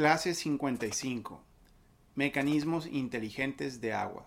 Clase 0.00 0.32
55. 0.32 1.44
Mecanismos 2.14 2.86
inteligentes 2.86 3.82
de 3.82 3.92
agua. 3.92 4.26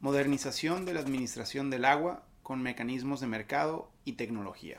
Modernización 0.00 0.84
de 0.84 0.92
la 0.92 1.00
administración 1.00 1.70
del 1.70 1.86
agua 1.86 2.26
con 2.42 2.60
mecanismos 2.60 3.20
de 3.20 3.28
mercado 3.28 3.90
y 4.04 4.12
tecnología. 4.12 4.76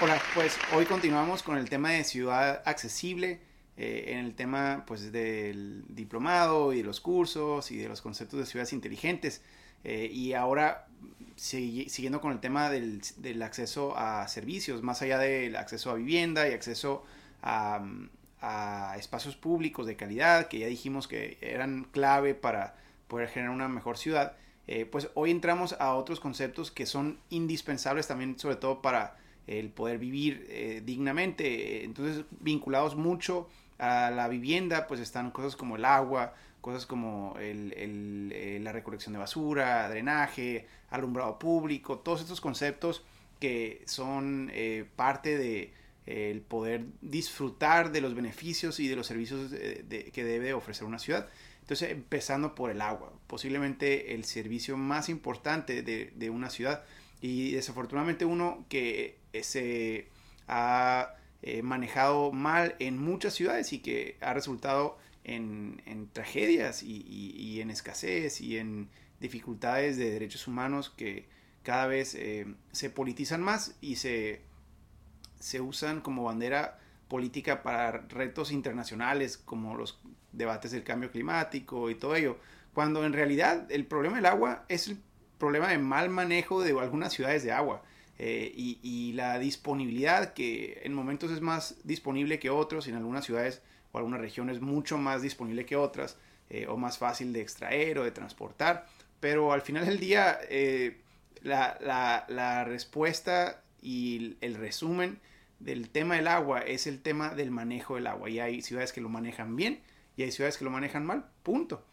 Hola, 0.00 0.22
pues 0.32 0.56
hoy 0.72 0.84
continuamos 0.84 1.42
con 1.42 1.58
el 1.58 1.68
tema 1.68 1.90
de 1.90 2.04
ciudad 2.04 2.62
accesible, 2.66 3.40
eh, 3.76 4.12
en 4.12 4.18
el 4.18 4.36
tema 4.36 4.84
pues 4.86 5.10
del 5.10 5.84
diplomado 5.88 6.72
y 6.72 6.76
de 6.76 6.84
los 6.84 7.00
cursos 7.00 7.72
y 7.72 7.78
de 7.78 7.88
los 7.88 8.00
conceptos 8.00 8.38
de 8.38 8.46
ciudades 8.46 8.72
inteligentes. 8.72 9.42
Eh, 9.82 10.08
y 10.12 10.34
ahora 10.34 10.86
siguiendo 11.34 12.20
con 12.20 12.30
el 12.30 12.38
tema 12.38 12.70
del, 12.70 13.02
del, 13.16 13.42
acceso 13.42 13.98
a 13.98 14.28
servicios, 14.28 14.84
más 14.84 15.02
allá 15.02 15.18
del 15.18 15.56
acceso 15.56 15.90
a 15.90 15.94
vivienda 15.94 16.48
y 16.48 16.52
acceso 16.52 17.04
a, 17.42 17.84
a 18.40 18.94
espacios 18.98 19.36
públicos 19.36 19.86
de 19.86 19.96
calidad, 19.96 20.48
que 20.48 20.60
ya 20.60 20.66
dijimos 20.66 21.08
que 21.08 21.38
eran 21.40 21.84
clave 21.84 22.34
para 22.34 22.76
poder 23.08 23.28
generar 23.28 23.54
una 23.54 23.68
mejor 23.68 23.98
ciudad, 23.98 24.36
eh, 24.68 24.84
pues 24.84 25.08
hoy 25.14 25.30
entramos 25.30 25.74
a 25.80 25.94
otros 25.94 26.20
conceptos 26.20 26.70
que 26.70 26.84
son 26.84 27.18
indispensables 27.30 28.06
también, 28.06 28.38
sobre 28.38 28.56
todo 28.56 28.82
para 28.82 29.16
el 29.46 29.70
poder 29.70 29.98
vivir 29.98 30.46
eh, 30.50 30.82
dignamente. 30.84 31.84
Entonces, 31.84 32.26
vinculados 32.40 32.94
mucho 32.94 33.48
a 33.78 34.10
la 34.10 34.28
vivienda, 34.28 34.86
pues 34.86 35.00
están 35.00 35.30
cosas 35.30 35.56
como 35.56 35.76
el 35.76 35.86
agua, 35.86 36.34
cosas 36.60 36.84
como 36.84 37.34
eh, 37.38 38.60
la 38.62 38.72
recolección 38.72 39.14
de 39.14 39.20
basura, 39.20 39.88
drenaje, 39.88 40.66
alumbrado 40.90 41.38
público, 41.38 42.00
todos 42.00 42.20
estos 42.20 42.42
conceptos 42.42 43.04
que 43.40 43.82
son 43.86 44.50
parte 44.96 45.38
de 45.38 45.72
el 46.08 46.40
poder 46.40 46.86
disfrutar 47.02 47.92
de 47.92 48.00
los 48.00 48.14
beneficios 48.14 48.80
y 48.80 48.88
de 48.88 48.96
los 48.96 49.06
servicios 49.06 49.50
que 49.50 50.24
debe 50.24 50.54
ofrecer 50.54 50.84
una 50.86 50.98
ciudad. 50.98 51.28
Entonces, 51.68 51.90
empezando 51.90 52.54
por 52.54 52.70
el 52.70 52.80
agua, 52.80 53.12
posiblemente 53.26 54.14
el 54.14 54.24
servicio 54.24 54.78
más 54.78 55.10
importante 55.10 55.82
de, 55.82 56.30
una 56.30 56.48
ciudad 56.48 56.82
y 57.20 57.50
desafortunadamente 57.52 58.24
uno 58.24 58.64
que 58.70 59.18
eh, 59.34 59.42
se 59.42 60.08
ha 60.46 61.14
eh, 61.42 61.60
manejado 61.60 62.32
mal 62.32 62.74
en 62.78 62.96
muchas 62.96 63.34
ciudades 63.34 63.74
y 63.74 63.80
que 63.80 64.16
ha 64.22 64.32
resultado 64.32 64.96
en, 65.24 66.08
tragedias 66.14 66.82
y, 66.82 67.60
en 67.60 67.70
escasez 67.70 68.40
y 68.40 68.56
en 68.56 68.88
dificultades 69.20 69.98
de 69.98 70.10
derechos 70.10 70.46
humanos 70.48 70.88
que 70.88 71.26
cada 71.64 71.86
vez 71.86 72.14
eh, 72.14 72.46
se 72.72 72.88
politizan 72.88 73.42
más 73.42 73.76
y 73.82 73.96
se 73.96 74.40
se 75.38 75.60
usan 75.60 76.00
como 76.00 76.24
bandera 76.24 76.78
política 77.08 77.62
para 77.62 77.92
retos 77.92 78.52
internacionales 78.52 79.38
como 79.38 79.74
los 79.74 79.98
debates 80.32 80.70
del 80.70 80.84
cambio 80.84 81.10
climático 81.10 81.90
y 81.90 81.94
todo 81.94 82.14
ello, 82.14 82.38
cuando 82.74 83.04
en 83.04 83.12
realidad 83.12 83.70
el 83.70 83.86
problema 83.86 84.16
del 84.16 84.26
agua 84.26 84.64
es 84.68 84.88
el 84.88 84.98
problema 85.38 85.68
de 85.68 85.78
mal 85.78 86.10
manejo 86.10 86.62
de 86.62 86.78
algunas 86.78 87.12
ciudades 87.12 87.42
de 87.42 87.52
agua 87.52 87.82
eh, 88.18 88.52
y, 88.54 89.12
la 89.12 89.38
disponibilidad 89.38 90.32
que 90.32 90.80
en 90.84 90.92
momentos 90.92 91.30
es 91.30 91.40
más 91.40 91.76
disponible 91.84 92.38
que 92.38 92.50
otros 92.50 92.86
en 92.86 92.94
algunas 92.94 93.24
ciudades 93.24 93.62
o 93.92 93.98
algunas 93.98 94.20
regiones 94.20 94.60
mucho 94.60 94.98
más 94.98 95.22
disponible 95.22 95.64
que 95.64 95.76
otras 95.76 96.16
eh, 96.50 96.66
o 96.68 96.76
más 96.76 96.98
fácil 96.98 97.32
de 97.32 97.40
extraer 97.40 97.98
o 97.98 98.04
de 98.04 98.10
transportar, 98.10 98.86
pero 99.18 99.52
al 99.52 99.62
final 99.62 99.86
del 99.86 99.98
día 99.98 100.38
eh, 100.48 101.00
la 101.42 102.64
respuesta 102.64 103.62
y 103.82 104.36
el 104.40 104.54
resumen 104.54 105.20
del 105.58 105.90
tema 105.90 106.16
del 106.16 106.28
agua 106.28 106.60
es 106.60 106.86
el 106.86 107.00
tema 107.02 107.34
del 107.34 107.50
manejo 107.50 107.96
del 107.96 108.06
agua. 108.06 108.30
Y 108.30 108.40
hay 108.40 108.62
ciudades 108.62 108.92
que 108.92 109.00
lo 109.00 109.08
manejan 109.08 109.56
bien 109.56 109.80
y 110.16 110.22
hay 110.22 110.32
ciudades 110.32 110.56
que 110.56 110.64
lo 110.64 110.70
manejan 110.70 111.06
mal. 111.06 111.26
Punto. 111.42 111.84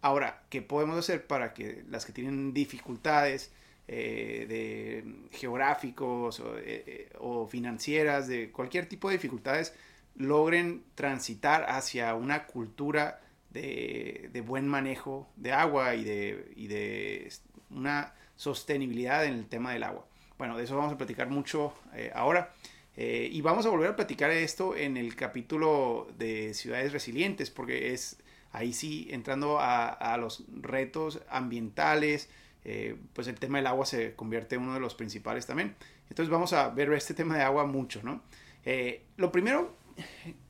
Ahora, 0.00 0.42
¿qué 0.50 0.62
podemos 0.62 0.98
hacer 0.98 1.26
para 1.26 1.54
que 1.54 1.84
las 1.88 2.04
que 2.04 2.12
tienen 2.12 2.52
dificultades 2.52 3.52
eh, 3.86 4.46
de 4.48 5.28
geográficos 5.36 6.40
o, 6.40 6.56
eh, 6.58 7.10
eh, 7.10 7.46
financieras, 7.48 8.28
de 8.28 8.50
cualquier 8.50 8.86
tipo 8.86 9.08
de 9.08 9.16
dificultades, 9.16 9.74
logren 10.16 10.84
transitar 10.94 11.66
hacia 11.68 12.14
una 12.14 12.46
cultura 12.46 13.20
de, 13.50 14.42
buen 14.46 14.66
manejo 14.68 15.28
de 15.36 15.52
agua 15.52 15.94
y 15.94 16.04
de, 16.04 16.52
y 16.56 16.66
de, 16.66 17.32
una 17.70 18.14
sostenibilidad 18.36 19.24
en 19.24 19.34
el 19.34 19.46
tema 19.48 19.72
del 19.72 19.82
agua? 19.82 20.06
Bueno, 20.38 20.56
de 20.56 20.64
eso 20.64 20.76
vamos 20.76 20.92
a 20.92 20.98
platicar 20.98 21.28
mucho 21.28 21.74
ahora. 22.14 22.52
Eh, 22.96 23.28
y 23.32 23.40
vamos 23.40 23.66
a 23.66 23.70
volver 23.70 23.90
a 23.90 23.96
platicar 23.96 24.30
esto 24.30 24.76
en 24.76 24.96
el 24.96 25.16
capítulo 25.16 26.06
de 26.16 26.54
ciudades 26.54 26.92
resilientes, 26.92 27.50
porque 27.50 27.92
es 27.92 28.18
ahí 28.52 28.72
sí 28.72 29.08
entrando 29.10 29.58
a, 29.60 30.16
los 30.18 30.44
retos 30.60 31.20
ambientales, 31.28 32.28
eh, 32.64 32.96
pues 33.12 33.26
el 33.26 33.34
tema 33.34 33.58
del 33.58 33.66
agua 33.66 33.84
se 33.84 34.14
convierte 34.14 34.54
en 34.54 34.62
uno 34.62 34.74
de 34.74 34.80
los 34.80 34.94
principales 34.94 35.44
también. 35.44 35.74
Entonces 36.08 36.30
vamos 36.30 36.52
a 36.52 36.68
ver 36.68 36.92
este 36.92 37.14
tema 37.14 37.36
de 37.36 37.42
agua 37.42 37.66
mucho, 37.66 38.00
¿no? 38.04 38.22
Eh, 38.64 39.02
lo 39.16 39.32
primero, 39.32 39.76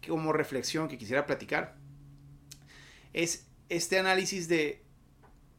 como 0.07 0.33
reflexión 0.35 0.87
que 0.87 0.99
quisiera 0.99 1.25
platicar, 1.25 1.77
es 3.15 3.47
este 3.71 3.99
análisis 3.99 4.49
de 4.49 4.83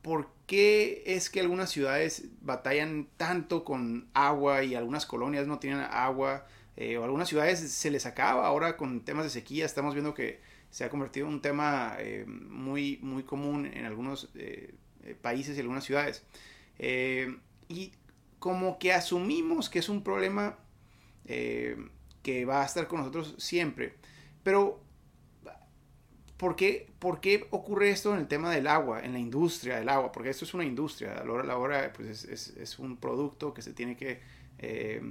por 0.03 0.29
qué 0.45 1.01
es 1.07 1.31
que 1.31 1.39
algunas 1.39 1.71
ciudades 1.71 2.25
batallan 2.41 3.07
tanto 3.17 3.63
con 3.63 4.07
agua 4.13 4.63
y 4.63 4.75
algunas 4.75 5.07
colonias 5.07 5.47
no 5.47 5.57
tienen 5.57 5.79
agua 5.79 6.45
eh, 6.77 6.97
o 6.97 7.03
algunas 7.03 7.29
ciudades 7.29 7.59
se 7.59 7.91
les 7.91 8.05
acaba. 8.05 8.45
Ahora 8.45 8.75
con 8.77 9.01
temas 9.01 9.23
de 9.23 9.29
sequía 9.29 9.65
estamos 9.65 9.93
viendo 9.93 10.13
que 10.13 10.41
se 10.69 10.83
ha 10.83 10.89
convertido 10.89 11.27
en 11.27 11.33
un 11.33 11.41
tema 11.41 11.95
eh, 11.99 12.25
muy, 12.27 12.99
muy 13.01 13.23
común 13.23 13.65
en 13.65 13.85
algunos 13.85 14.29
eh, 14.35 14.75
países 15.21 15.55
y 15.57 15.61
algunas 15.61 15.85
ciudades. 15.85 16.23
y 17.67 17.93
como 18.39 18.77
que 18.77 18.93
asumimos 18.93 19.69
que 19.69 19.79
es 19.79 19.89
un 19.89 20.03
problema 20.03 20.59
que 21.25 22.45
va 22.45 22.61
a 22.61 22.65
estar 22.65 22.87
con 22.87 22.99
nosotros 22.99 23.35
siempre. 23.37 23.95
Pero, 24.43 24.79
¿por 26.37 26.55
qué, 26.55 26.91
¿por 26.99 27.19
qué, 27.21 27.47
ocurre 27.51 27.89
esto 27.89 28.13
en 28.13 28.19
el 28.19 28.27
tema 28.27 28.51
del 28.51 28.67
agua, 28.67 29.03
en 29.03 29.13
la 29.13 29.19
industria 29.19 29.77
del 29.77 29.89
agua? 29.89 30.11
Porque 30.11 30.29
esto 30.29 30.45
es 30.45 30.53
una 30.53 30.65
industria, 30.65 31.13
a 31.13 31.23
la 31.23 31.31
hora, 31.31 31.43
la 31.43 31.57
hora 31.57 31.93
pues 31.93 32.07
es, 32.07 32.25
es, 32.25 32.57
es 32.57 32.79
un 32.79 32.97
producto 32.97 33.53
que 33.53 33.61
se 33.63 33.73
tiene 33.73 33.95
que 33.95 34.21
eh, 34.59 35.01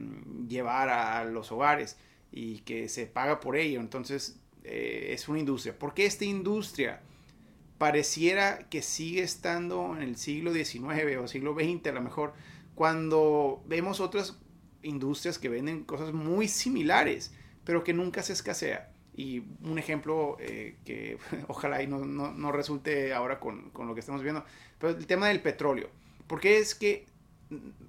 llevar 0.49 0.89
a 0.89 1.25
los 1.25 1.53
hogares 1.53 1.97
y 2.33 2.59
que 2.61 2.89
se 2.89 3.07
paga 3.07 3.41
por 3.41 3.57
ello. 3.57 3.81
Entonces 3.81 4.41
eh, 4.65 5.09
es 5.11 5.29
una 5.29 5.39
industria. 5.39 5.79
¿Por 5.79 5.95
qué 5.95 6.07
esta 6.07 6.25
industria 6.25 7.01
pareciera 7.79 8.69
que 8.71 8.83
sigue 8.83 9.23
estando 9.23 9.95
en 9.97 10.03
el 10.03 10.17
siglo 10.17 10.53
XIX 10.53 11.17
o 11.23 11.29
siglo 11.29 11.55
XX 11.55 11.89
a 11.89 11.93
lo 11.93 12.01
mejor 12.01 12.33
cuando 12.75 13.63
vemos 13.67 14.01
otras 14.01 14.39
industrias 14.83 15.39
que 15.39 15.49
venden 15.49 15.85
cosas 15.85 16.13
muy 16.13 16.49
similares 16.49 17.35
pero 17.65 17.85
que 17.85 17.93
nunca 17.93 18.23
se 18.23 18.33
escasea? 18.33 18.91
Y 19.17 19.45
un 19.63 19.79
ejemplo 19.79 20.37
eh, 20.41 20.77
que 20.85 21.19
ojalá 21.49 21.83
y 21.83 21.87
no, 21.87 22.05
no, 22.05 22.33
no 22.33 22.53
resulte 22.53 23.13
ahora 23.13 23.39
con, 23.39 23.71
con, 23.71 23.87
lo 23.87 23.95
que 23.95 24.01
estamos 24.01 24.23
viendo, 24.23 24.45
pero 24.79 24.97
el 24.97 25.07
tema 25.07 25.29
del 25.29 25.41
petróleo. 25.41 25.89
Porque 26.27 26.59
es 26.59 26.75
que 26.75 27.07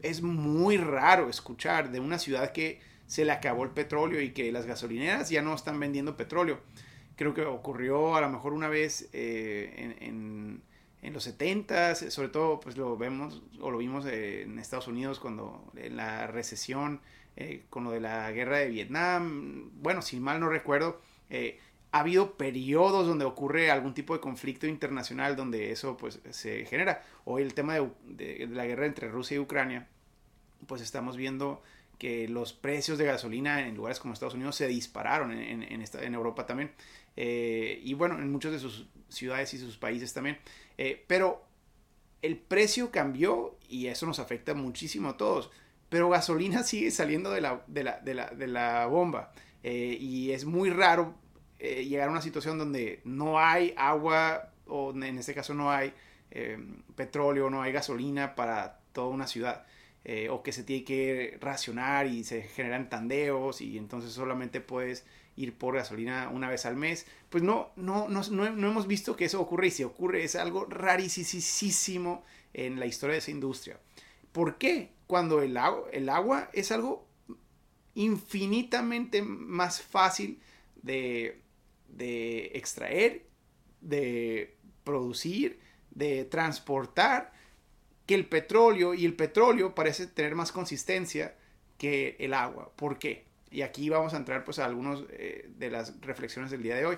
es 0.01 0.21
muy 0.21 0.77
raro 0.77 1.29
escuchar 1.29 1.91
de 1.91 1.99
una 1.99 2.19
ciudad 2.19 2.51
que 2.51 2.79
se 3.07 3.25
le 3.25 3.31
acabó 3.31 3.63
el 3.63 3.71
petróleo 3.71 4.21
y 4.21 4.31
que 4.31 4.51
las 4.51 4.65
gasolineras 4.65 5.29
ya 5.29 5.41
no 5.41 5.53
están 5.53 5.79
vendiendo 5.79 6.17
petróleo. 6.17 6.59
Creo 7.15 7.33
que 7.33 7.45
ocurrió 7.45 8.15
a 8.15 8.21
lo 8.21 8.29
mejor 8.29 8.53
una 8.53 8.67
vez 8.67 9.09
eh, 9.13 9.95
en, 10.01 10.61
los 11.13 11.23
70 11.23 11.93
sobre 11.95 12.29
todo 12.29 12.59
pues 12.59 12.77
lo 12.77 12.97
vemos 12.97 13.43
o 13.61 13.69
lo 13.69 13.77
vimos 13.77 14.07
en 14.07 14.57
Estados 14.57 14.87
Unidos 14.87 15.19
cuando 15.19 15.71
en 15.75 15.95
la 15.97 16.25
recesión, 16.25 16.99
eh, 17.35 17.63
con 17.69 17.83
lo 17.83 17.91
de 17.91 17.99
la 17.99 18.31
guerra 18.31 18.57
de 18.57 18.69
Vietnam, 18.69 19.69
bueno, 19.81 20.01
si 20.01 20.19
mal 20.19 20.39
no 20.39 20.49
recuerdo, 20.49 20.99
eh, 21.29 21.59
ha 21.95 21.99
habido 21.99 22.35
periodos 22.35 23.07
donde 23.07 23.23
ocurre 23.23 23.71
algún 23.71 23.93
tipo 23.93 24.13
de 24.13 24.19
conflicto 24.19 24.67
internacional 24.67 25.37
donde 25.37 25.71
eso 25.71 25.95
pues 25.95 26.19
se 26.29 26.65
genera. 26.65 27.01
Hoy 27.23 27.41
el 27.41 27.53
tema 27.53 27.75
de, 28.03 28.49
la 28.51 28.65
guerra 28.65 28.85
entre 28.85 29.07
Rusia 29.07 29.35
y 29.35 29.39
Ucrania, 29.39 29.87
pues 30.67 30.81
estamos 30.81 31.15
viendo 31.15 31.63
que 31.97 32.27
los 32.27 32.51
precios 32.51 32.97
de 32.97 33.05
gasolina 33.05 33.65
en 33.65 33.75
lugares 33.75 34.01
como 34.01 34.13
Estados 34.13 34.33
Unidos 34.33 34.57
se 34.57 34.67
dispararon 34.67 35.31
en, 35.31 36.13
Europa 36.13 36.45
también. 36.45 36.73
Eh, 37.15 37.79
y 37.81 37.93
bueno, 37.93 38.19
en 38.19 38.29
muchas 38.29 38.51
de 38.51 38.59
sus 38.59 38.87
ciudades 39.07 39.53
y 39.53 39.57
sus 39.57 39.77
países 39.77 40.13
también. 40.13 40.37
Eh, 40.77 41.01
pero 41.07 41.45
el 42.21 42.35
precio 42.35 42.91
cambió 42.91 43.57
y 43.69 43.87
eso 43.87 44.05
nos 44.05 44.19
afecta 44.19 44.53
muchísimo 44.53 45.07
a 45.07 45.15
todos. 45.15 45.49
Pero 45.87 46.09
gasolina 46.09 46.63
sigue 46.65 46.91
saliendo 46.91 47.31
de 47.31 47.39
la 47.39 48.85
bomba. 48.87 49.31
Eh, 49.67 49.97
y 49.99 50.29
es 50.29 50.45
muy 50.45 50.69
raro 50.69 51.15
eh, 51.59 51.85
llegar 51.85 52.09
a 52.09 52.11
una 52.11 52.21
situación 52.21 52.57
donde 52.57 53.01
no 53.05 53.39
hay 53.39 53.73
agua 53.77 54.51
o 54.67 54.91
en 54.91 55.17
este 55.17 55.33
caso 55.33 55.53
no 55.53 55.71
hay 55.71 55.93
eh, 56.31 56.57
petróleo, 56.95 57.49
no 57.49 57.61
hay 57.61 57.71
gasolina 57.71 58.35
para 58.35 58.79
toda 58.91 59.07
una 59.07 59.27
ciudad. 59.27 59.65
Eh, 60.07 60.29
o 60.29 60.43
que 60.43 60.51
se 60.51 60.63
tiene 60.63 60.83
que 60.83 61.35
racionar 61.41 62.05
y 62.05 62.23
se 62.23 62.43
generan 62.43 62.89
tandeos 62.89 63.59
y 63.59 63.75
entonces 63.75 64.11
solamente 64.11 64.61
puedes 64.61 65.03
ir 65.35 65.57
por 65.57 65.73
gasolina 65.73 66.29
una 66.31 66.47
vez 66.47 66.67
al 66.67 66.75
mes. 66.75 67.07
Pues 67.29 67.43
no, 67.43 67.71
no, 67.75 68.07
no, 68.07 68.21
no, 68.29 68.45
hemos 68.45 68.85
visto 68.85 69.15
que 69.15 69.25
eso 69.25 69.41
ocurre 69.41 69.67
y 69.67 69.71
si 69.71 69.83
ocurre 69.83 70.23
es 70.23 70.35
algo 70.35 70.65
rarísimo 70.65 72.23
en 72.53 72.79
la 72.79 72.85
historia 72.85 73.13
de 73.13 73.19
esa 73.19 73.31
industria. 73.31 73.79
¿Por 74.31 74.59
qué? 74.59 74.91
Cuando 75.07 75.41
el, 75.41 75.57
el 75.91 76.09
agua 76.09 76.51
es 76.53 76.71
algo 76.71 77.07
infinitamente 77.95 79.23
más 79.23 79.81
fácil 79.81 80.39
de, 80.83 81.41
de 81.87 82.51
extraer, 82.53 83.25
de 83.81 84.57
producir, 84.83 85.59
de 85.91 86.25
transportar 86.25 87.33
que 88.05 88.15
el 88.15 88.27
petróleo 88.27 88.93
y 88.93 89.05
el 89.05 89.15
petróleo 89.15 89.73
parece 89.73 90.07
tener 90.07 90.35
más 90.35 90.51
consistencia 90.51 91.35
que 91.77 92.15
el 92.19 92.33
agua. 92.33 92.71
¿Por 92.75 92.99
qué? 92.99 93.25
Y 93.51 93.61
aquí 93.61 93.89
vamos 93.89 94.13
a 94.13 94.17
entrar 94.17 94.43
pues 94.43 94.59
a 94.59 94.65
algunas 94.65 94.99
eh, 95.09 95.49
de 95.57 95.71
las 95.71 95.99
reflexiones 96.01 96.51
del 96.51 96.61
día 96.61 96.75
de 96.75 96.85
hoy. 96.85 96.97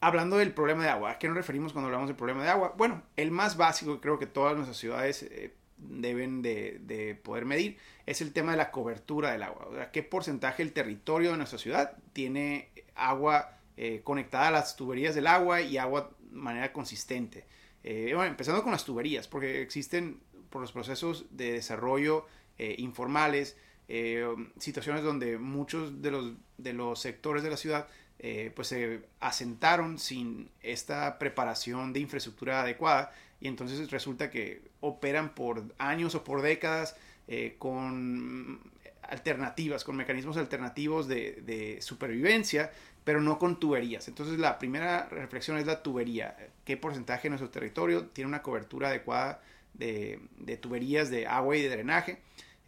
Hablando 0.00 0.36
del 0.36 0.54
problema 0.54 0.84
de 0.84 0.90
agua, 0.90 1.10
¿a 1.12 1.18
qué 1.18 1.26
nos 1.26 1.36
referimos 1.36 1.72
cuando 1.72 1.86
hablamos 1.86 2.08
del 2.08 2.16
problema 2.16 2.44
de 2.44 2.50
agua? 2.50 2.74
Bueno, 2.76 3.02
el 3.16 3.32
más 3.32 3.56
básico 3.56 3.94
que 3.94 4.00
creo 4.00 4.18
que 4.18 4.26
todas 4.26 4.54
nuestras 4.54 4.76
ciudades 4.76 5.24
eh, 5.24 5.54
deben 5.76 6.42
de, 6.42 7.18
poder 7.22 7.44
medir 7.44 7.78
es 8.06 8.20
el 8.20 8.32
tema 8.32 8.52
de 8.52 8.58
la 8.58 8.70
cobertura 8.70 9.32
del 9.32 9.42
agua. 9.42 9.66
O 9.68 9.74
sea, 9.74 9.90
¿Qué 9.90 10.02
porcentaje 10.02 10.62
del 10.62 10.72
territorio 10.72 11.32
de 11.32 11.36
nuestra 11.36 11.58
ciudad 11.58 11.96
tiene 12.12 12.70
agua 12.98 13.58
eh, 13.76 14.00
conectada 14.04 14.48
a 14.48 14.50
las 14.50 14.76
tuberías 14.76 15.14
del 15.14 15.26
agua 15.26 15.60
y 15.60 15.78
agua 15.78 16.10
de 16.20 16.36
manera 16.36 16.72
consistente? 16.72 17.44
bueno, 17.82 18.24
empezando 18.24 18.62
con 18.62 18.72
las 18.72 18.84
tuberías, 18.84 19.28
porque 19.28 19.62
existen 19.62 20.20
por 20.50 20.60
los 20.60 20.72
procesos 20.72 21.24
de 21.30 21.52
desarrollo 21.52 22.26
informales, 22.58 23.56
eh, 23.88 24.26
situaciones 24.58 25.02
donde 25.02 25.38
muchos 25.38 26.02
de 26.02 26.10
los, 26.10 26.32
de 26.58 26.74
los 26.74 27.00
sectores 27.00 27.42
de 27.42 27.48
la 27.48 27.56
ciudad 27.56 27.88
eh, 28.18 28.52
pues 28.54 28.68
se 28.68 29.00
asentaron 29.20 29.98
sin 29.98 30.50
esta 30.60 31.18
preparación 31.18 31.94
de 31.94 32.00
infraestructura 32.00 32.60
adecuada 32.60 33.12
y 33.40 33.48
entonces 33.48 33.90
resulta 33.90 34.28
que 34.30 34.60
operan 34.80 35.34
por 35.34 35.74
años 35.78 36.14
o 36.14 36.24
por 36.24 36.42
décadas 36.42 36.96
eh, 37.28 37.56
con 37.58 38.60
alternativas, 39.08 39.84
con 39.84 39.96
mecanismos 39.96 40.36
alternativos 40.36 41.08
de, 41.08 41.78
supervivencia, 41.80 42.70
pero 43.04 43.20
no 43.20 43.38
con 43.38 43.58
tuberías. 43.58 44.08
Entonces 44.08 44.38
la 44.38 44.58
primera 44.58 45.08
reflexión 45.08 45.58
es 45.58 45.66
la 45.66 45.82
tubería. 45.82 46.36
¿Qué 46.64 46.76
porcentaje 46.76 47.24
de 47.24 47.30
nuestro 47.30 47.50
territorio 47.50 48.06
tiene 48.06 48.28
una 48.28 48.42
cobertura 48.42 48.88
adecuada 48.88 49.40
de, 49.74 50.20
de 50.38 50.56
tuberías 50.56 51.10
de 51.10 51.26
agua 51.26 51.56
y 51.56 51.62
de 51.62 51.68
drenaje? 51.68 52.18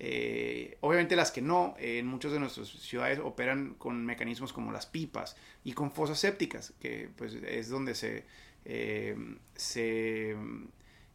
Eh, 0.02 0.78
obviamente 0.80 1.14
las 1.14 1.30
que 1.30 1.42
no, 1.42 1.74
en 1.78 2.06
muchas 2.06 2.32
de 2.32 2.40
nuestras 2.40 2.68
ciudades 2.68 3.18
operan 3.18 3.74
con 3.74 4.06
mecanismos 4.06 4.50
como 4.50 4.72
las 4.72 4.86
pipas 4.86 5.36
y 5.62 5.74
con 5.74 5.92
fosas 5.92 6.18
sépticas, 6.18 6.72
que 6.80 7.10
pues 7.16 7.34
es 7.34 7.68
donde 7.68 7.94
se, 7.94 8.24
eh, 8.64 9.14
se 9.54 10.34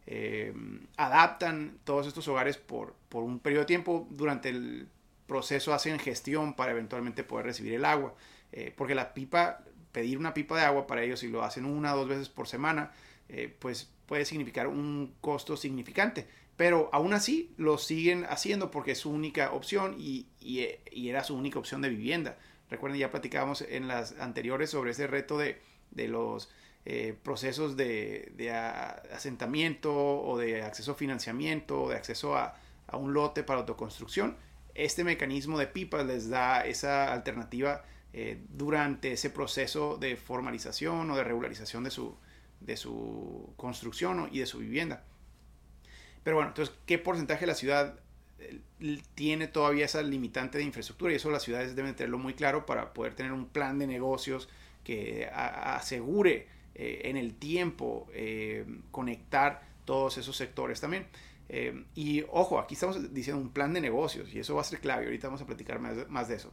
eh, 0.06 0.54
adaptan 0.96 1.78
todos 1.82 2.06
estos 2.06 2.28
hogares 2.28 2.58
por, 2.58 2.94
por, 3.08 3.24
un 3.24 3.40
periodo 3.40 3.62
de 3.62 3.66
tiempo. 3.66 4.06
Durante 4.08 4.50
el 4.50 4.88
proceso 5.26 5.74
hacen 5.74 5.98
gestión 5.98 6.54
para 6.54 6.72
eventualmente 6.72 7.24
poder 7.24 7.46
recibir 7.46 7.74
el 7.74 7.84
agua, 7.84 8.14
porque 8.76 8.94
la 8.94 9.12
pipa, 9.12 9.64
pedir 9.92 10.18
una 10.18 10.32
pipa 10.32 10.56
de 10.56 10.62
agua 10.62 10.86
para 10.86 11.02
ellos 11.02 11.20
si 11.20 11.28
lo 11.28 11.42
hacen 11.42 11.64
una 11.64 11.94
o 11.94 11.98
dos 11.98 12.08
veces 12.08 12.28
por 12.28 12.48
semana, 12.48 12.92
pues 13.58 13.90
puede 14.06 14.24
significar 14.24 14.66
un 14.66 15.14
costo 15.20 15.56
significante. 15.56 16.26
Pero 16.56 16.88
aún 16.92 17.12
así 17.12 17.52
lo 17.58 17.76
siguen 17.76 18.24
haciendo 18.28 18.70
porque 18.70 18.92
es 18.92 18.98
su 18.98 19.10
única 19.10 19.52
opción 19.52 19.96
y, 19.98 20.26
era 20.90 21.22
su 21.22 21.36
única 21.36 21.58
opción 21.58 21.82
de 21.82 21.90
vivienda. 21.90 22.38
Recuerden, 22.70 22.98
ya 22.98 23.10
platicábamos 23.10 23.60
en 23.62 23.88
las 23.88 24.18
anteriores 24.18 24.70
sobre 24.70 24.92
ese 24.92 25.06
reto 25.06 25.38
de, 25.38 25.60
los 26.08 26.48
eh, 26.86 27.14
procesos 27.22 27.76
de, 27.76 28.50
asentamiento 29.12 29.94
o 29.94 30.38
de 30.38 30.62
acceso 30.62 30.92
a 30.92 30.94
financiamiento 30.94 31.82
o 31.82 31.90
de 31.90 31.96
acceso 31.96 32.36
a, 32.36 32.54
un 32.92 33.12
lote 33.12 33.42
para 33.42 33.60
autoconstrucción. 33.60 34.36
Este 34.76 35.04
mecanismo 35.04 35.58
de 35.58 35.66
pipas 35.66 36.04
les 36.04 36.28
da 36.28 36.66
esa 36.66 37.12
alternativa 37.12 37.82
eh, 38.12 38.38
durante 38.50 39.12
ese 39.12 39.30
proceso 39.30 39.96
de 39.96 40.16
formalización 40.16 41.10
o 41.10 41.16
de 41.16 41.24
regularización 41.24 41.82
de 41.82 41.90
su, 41.90 42.14
de 42.60 42.76
su 42.76 43.52
construcción 43.56 44.28
y 44.32 44.38
de 44.38 44.46
su 44.46 44.58
vivienda. 44.58 45.04
Pero 46.22 46.36
bueno, 46.36 46.50
entonces, 46.50 46.74
¿qué 46.84 46.98
porcentaje 46.98 47.40
de 47.40 47.46
la 47.46 47.54
ciudad 47.54 47.98
eh, 48.38 48.60
tiene 49.14 49.48
todavía 49.48 49.86
esa 49.86 50.02
limitante 50.02 50.58
de 50.58 50.64
infraestructura? 50.64 51.12
Y 51.12 51.16
eso 51.16 51.30
las 51.30 51.42
ciudades 51.42 51.74
deben 51.74 51.94
tenerlo 51.94 52.18
muy 52.18 52.34
claro 52.34 52.66
para 52.66 52.92
poder 52.92 53.14
tener 53.14 53.32
un 53.32 53.46
plan 53.46 53.78
de 53.78 53.86
negocios 53.86 54.48
que 54.84 55.28
asegure 55.32 56.48
eh, 56.74 57.02
en 57.04 57.16
el 57.16 57.34
tiempo 57.34 58.08
conectar 58.90 59.62
todos 59.84 60.18
esos 60.18 60.36
sectores 60.36 60.80
también. 60.80 61.06
Y 61.94 62.24
ojo, 62.30 62.58
aquí 62.58 62.74
estamos 62.74 63.14
diciendo 63.14 63.40
un 63.40 63.50
plan 63.50 63.72
de 63.72 63.80
negocios 63.80 64.34
y 64.34 64.40
eso 64.40 64.54
va 64.54 64.62
a 64.62 64.64
ser 64.64 64.80
clave. 64.80 65.04
Ahorita 65.04 65.28
vamos 65.28 65.42
a 65.42 65.46
platicar 65.46 65.78
más, 65.78 66.28
de 66.28 66.34
eso. 66.34 66.52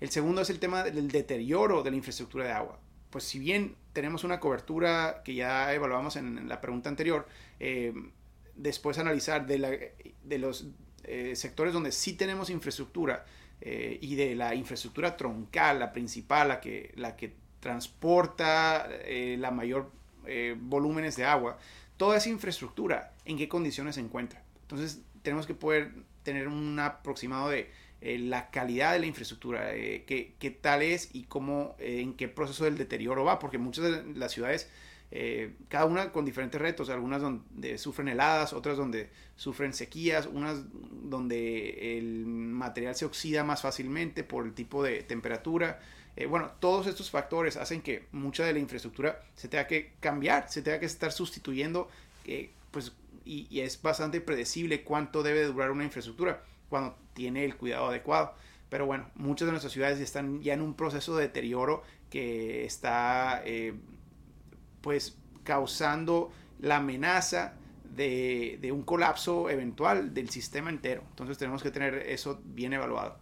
El 0.00 0.10
segundo 0.10 0.42
es 0.42 0.50
el 0.50 0.58
tema 0.58 0.82
del 0.84 1.08
deterioro 1.08 1.82
de 1.82 1.90
la 1.90 1.96
infraestructura 1.96 2.44
de 2.44 2.52
agua. 2.52 2.78
Pues 3.10 3.24
si 3.24 3.38
bien 3.38 3.76
tenemos 3.92 4.24
una 4.24 4.40
cobertura 4.40 5.22
que 5.24 5.34
ya 5.34 5.72
evaluamos 5.72 6.16
en, 6.16 6.48
la 6.48 6.60
pregunta 6.60 6.90
anterior, 6.90 7.26
después 8.56 8.98
analizar 8.98 9.46
de, 9.46 9.94
de 10.22 10.38
los 10.38 10.66
eh, 11.08 11.36
sectores 11.36 11.72
donde 11.72 11.92
sí 11.92 12.14
tenemos 12.14 12.50
infraestructura 12.50 13.24
eh, 13.60 13.96
y 14.00 14.16
de 14.16 14.34
la 14.34 14.56
infraestructura 14.56 15.16
troncal, 15.16 15.78
la 15.78 15.92
principal, 15.92 16.48
la 16.48 16.60
que, 16.60 16.92
la 16.96 17.14
que 17.14 17.32
transporta 17.60 18.88
eh, 18.90 19.36
la 19.38 19.50
mayor 19.50 19.90
volúmenes 20.58 21.14
de 21.14 21.24
agua, 21.24 21.56
toda 21.96 22.16
esa 22.16 22.28
infraestructura, 22.28 23.12
¿en 23.24 23.38
qué 23.38 23.48
condiciones 23.48 23.94
se 23.94 24.00
encuentra? 24.00 24.42
Entonces 24.62 25.02
tenemos 25.22 25.46
que 25.46 25.54
poder 25.54 25.92
tener 26.22 26.48
un 26.48 26.78
aproximado 26.78 27.48
de 27.50 27.70
la 28.00 28.50
calidad 28.50 28.92
de 28.92 29.00
la 29.00 29.06
infraestructura, 29.06 29.72
qué, 29.72 30.34
qué, 30.38 30.50
tal 30.50 30.82
es 30.82 31.10
y 31.12 31.24
cómo, 31.24 31.74
en 31.78 32.14
qué 32.14 32.28
proceso 32.28 32.64
del 32.64 32.76
deterioro 32.76 33.24
va, 33.24 33.38
porque 33.38 33.58
muchas 33.58 33.84
de 33.84 34.14
las 34.14 34.32
ciudades 34.32 34.68
eh, 35.12 35.54
cada 35.68 35.84
una 35.84 36.10
con 36.10 36.24
diferentes 36.24 36.60
retos, 36.60 36.90
algunas 36.90 37.22
donde 37.22 37.78
sufren 37.78 38.08
heladas, 38.08 38.52
otras 38.52 38.76
donde 38.76 39.10
sufren 39.36 39.72
sequías, 39.72 40.26
unas 40.26 40.64
donde 40.72 41.98
el 41.98 42.26
material 42.26 42.94
se 42.96 43.04
oxida 43.04 43.44
más 43.44 43.62
fácilmente 43.62 44.24
por 44.24 44.46
el 44.46 44.54
tipo 44.54 44.82
de 44.82 45.02
temperatura. 45.02 45.80
Eh, 46.16 46.26
bueno, 46.26 46.50
todos 46.60 46.86
estos 46.86 47.10
factores 47.10 47.56
hacen 47.56 47.82
que 47.82 48.06
mucha 48.12 48.44
de 48.44 48.52
la 48.52 48.58
infraestructura 48.58 49.20
se 49.34 49.48
tenga 49.48 49.66
que 49.66 49.92
cambiar, 50.00 50.50
se 50.50 50.62
tenga 50.62 50.80
que 50.80 50.86
estar 50.86 51.12
sustituyendo, 51.12 51.88
eh, 52.24 52.50
pues, 52.70 52.92
y, 53.24 53.60
es 53.60 53.80
bastante 53.82 54.20
predecible 54.20 54.82
cuánto 54.82 55.22
debe 55.22 55.44
durar 55.44 55.70
una 55.70 55.84
infraestructura 55.84 56.42
cuando 56.68 56.96
tiene 57.14 57.44
el 57.44 57.56
cuidado 57.56 57.88
adecuado. 57.88 58.34
Pero 58.70 58.86
bueno, 58.86 59.10
muchas 59.14 59.46
de 59.46 59.52
nuestras 59.52 59.72
ciudades 59.72 60.00
están 60.00 60.42
ya 60.42 60.54
en 60.54 60.62
un 60.62 60.74
proceso 60.74 61.16
de 61.16 61.24
deterioro 61.24 61.82
que 62.10 62.64
está 62.64 63.44
pues 64.80 65.16
causando 65.44 66.32
la 66.60 66.76
amenaza 66.76 67.54
de, 67.96 68.70
un 68.72 68.82
colapso 68.82 69.48
eventual 69.50 70.12
del 70.12 70.28
sistema 70.30 70.70
entero. 70.70 71.02
Entonces 71.10 71.38
tenemos 71.38 71.62
que 71.62 71.70
tener 71.70 71.94
eso 71.94 72.40
bien 72.44 72.72
evaluado. 72.72 73.18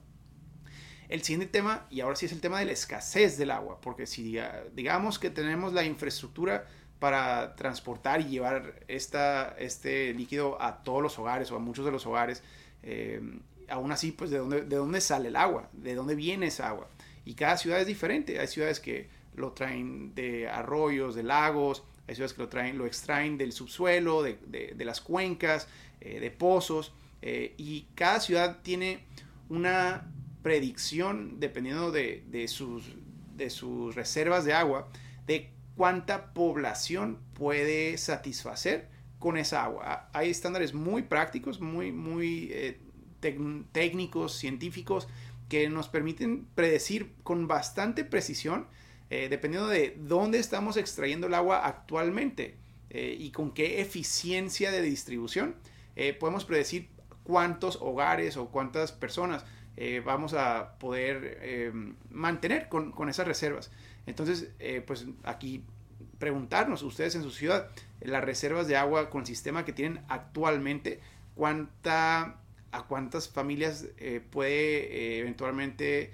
El 1.15 1.23
siguiente 1.23 1.47
tema, 1.47 1.87
y 1.91 2.01
ahora 2.01 2.17
sí 2.17 2.27
es 2.27 2.33
el 2.33 2.41
tema 2.41 2.59
de 2.59 2.65
la 2.65 2.73
escasez 2.73 3.39
del 3.39 3.53
agua, 3.53 3.81
porque 3.81 4.05
si 4.05 4.37
digamos 4.75 5.21
que 5.21 5.31
tenemos 5.31 5.73
la 5.73 5.85
infraestructura 5.85 6.67
para 6.99 7.55
transportar 7.55 8.21
y 8.21 8.25
llevar 8.25 8.83
este 8.89 10.13
líquido 10.13 10.61
a 10.61 10.83
todos 10.83 11.01
los 11.01 11.17
hogares 11.21 11.53
o 11.53 11.57
a 11.57 11.61
muchos 11.61 11.85
de 11.85 11.93
los 11.93 12.05
hogares, 12.05 12.43
eh, 12.83 13.21
aún 13.69 13.93
así, 13.93 14.11
pues 14.11 14.33
¿de 14.33 14.39
dónde, 14.39 14.63
de 14.63 14.75
dónde 14.75 15.01
sale 15.01 15.29
el 15.29 15.37
agua, 15.37 15.69
de 15.73 15.95
dónde 15.95 16.17
viene 16.17 16.49
esa 16.49 16.69
agua. 16.69 16.89
Y 17.25 17.35
cada 17.35 17.59
ciudad 17.59 17.81
es 17.81 17.87
diferente. 17.87 18.41
Hay 18.41 18.49
ciudades 18.49 18.81
que 18.81 19.09
lo 19.37 19.53
traen 19.53 20.17
de 20.17 20.49
arroyos, 20.49 21.15
de 21.15 21.23
lagos, 21.23 21.85
hay 22.09 22.17
ciudades 22.17 22.35
que 22.35 22.43
lo 22.43 22.49
traen, 22.49 22.77
lo 22.77 22.87
extraen 22.87 23.39
del 23.39 23.53
subsuelo, 23.53 24.25
de, 24.25 24.75
las 24.79 25.01
cuencas, 25.01 25.69
eh, 26.01 26.19
de 26.19 26.33
pozos, 26.33 26.93
eh, 27.23 27.55
y 27.57 27.83
cada 27.95 28.19
ciudad 28.19 28.59
tiene 28.65 29.05
una 29.49 30.11
predicción, 30.45 31.41
dependiendo 31.41 31.91
de, 31.91 32.47
sus, 32.49 32.85
de 33.35 33.49
sus 33.49 33.95
reservas 33.95 34.45
de 34.45 34.53
agua, 34.53 34.89
de 35.27 35.51
cuánta 35.75 36.35
población 36.35 37.19
puede 37.33 37.97
satisfacer 37.97 38.91
con 39.19 39.39
esa 39.39 39.65
agua. 39.65 40.11
Hay 40.13 40.29
estándares 40.29 40.75
muy 40.75 41.05
prácticos, 41.05 41.63
muy, 41.63 41.93
muy 41.93 42.51
eh, 42.53 42.79
técnicos, 43.73 44.37
científicos, 44.37 45.09
que 45.49 45.71
nos 45.71 45.89
permiten 45.89 46.47
predecir 46.55 47.15
con 47.23 47.49
bastante 47.49 48.05
precisión 48.05 48.67
eh, 49.09 49.29
dependiendo 49.31 49.69
de 49.69 49.97
dónde 49.99 50.39
estamos 50.39 50.77
extrayendo 50.77 51.27
el 51.27 51.35
agua 51.35 51.67
actualmente 51.67 52.57
eh, 52.91 53.17
y 53.19 53.31
con 53.31 53.53
qué 53.53 53.81
eficiencia 53.81 54.71
de 54.71 54.83
distribución, 54.83 55.57
podemos 56.19 56.45
predecir 56.45 56.89
cuántos 57.23 57.79
hogares 57.81 58.37
o 58.37 58.49
cuántas 58.49 58.91
personas 58.91 59.45
eh, 59.77 60.03
vamos 60.05 60.35
a 60.35 60.79
poder 60.79 61.39
eh, 61.43 61.73
mantener 62.11 62.69
con, 62.69 62.93
con, 62.93 63.09
esas 63.09 63.27
reservas. 63.27 63.71
Entonces, 64.07 64.51
pues 64.87 65.07
aquí 65.23 65.65
preguntarnos 66.19 66.83
ustedes 66.83 67.15
en 67.15 67.23
su 67.23 67.31
ciudad, 67.31 67.71
las 68.01 68.23
reservas 68.23 68.69
de 68.69 68.77
agua 68.77 69.09
con 69.09 69.23
el 69.23 69.27
sistema 69.27 69.65
que 69.65 69.73
tienen 69.73 70.03
actualmente, 70.09 71.01
cuánta, 71.35 72.41
a 72.71 72.83
cuántas 72.87 73.31
familias 73.31 73.87
puede 74.31 75.21
eventualmente 75.21 76.13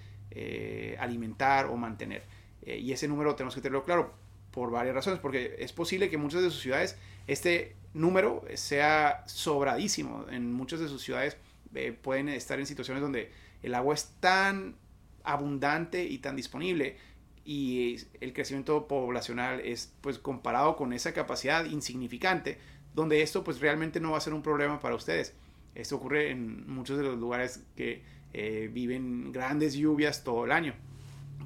alimentar 1.00 1.66
o 1.66 1.76
mantener. 1.76 2.22
y 2.64 2.92
ese 2.92 3.08
número 3.08 3.34
tenemos 3.34 3.56
que 3.56 3.60
tenerlo 3.60 3.84
claro 3.84 4.14
por 4.52 4.70
varias 4.70 4.94
razones, 4.94 5.18
porque 5.18 5.56
es 5.58 5.72
posible 5.72 6.08
que 6.08 6.16
muchas 6.16 6.42
de 6.42 6.50
sus 6.50 6.60
ciudades 6.60 6.96
este 7.26 7.74
número 7.94 8.44
sea 8.54 9.24
sobradísimo. 9.26 10.26
En 10.30 10.52
muchas 10.52 10.80
de 10.80 10.88
sus 10.88 11.02
ciudades 11.02 11.36
eh, 11.74 11.92
pueden 11.92 12.28
estar 12.28 12.58
en 12.58 12.66
situaciones 12.66 13.02
donde 13.02 13.30
el 13.62 13.74
agua 13.74 13.94
es 13.94 14.14
tan 14.20 14.76
abundante 15.24 16.04
y 16.04 16.18
tan 16.18 16.36
disponible 16.36 16.96
y 17.44 17.96
el 18.20 18.32
crecimiento 18.32 18.86
poblacional 18.86 19.60
es 19.60 19.92
pues 20.00 20.18
comparado 20.18 20.76
con 20.76 20.92
esa 20.92 21.12
capacidad 21.12 21.64
insignificante 21.64 22.58
donde 22.94 23.22
esto 23.22 23.44
pues 23.44 23.60
realmente 23.60 24.00
no 24.00 24.12
va 24.12 24.18
a 24.18 24.20
ser 24.20 24.34
un 24.34 24.42
problema 24.42 24.80
para 24.80 24.94
ustedes. 24.94 25.34
Esto 25.74 25.96
ocurre 25.96 26.30
en 26.30 26.68
muchos 26.68 26.98
de 26.98 27.04
los 27.04 27.18
lugares 27.18 27.62
que 27.76 28.02
eh, 28.32 28.68
viven 28.72 29.32
grandes 29.32 29.74
lluvias 29.74 30.24
todo 30.24 30.44
el 30.44 30.52
año. 30.52 30.74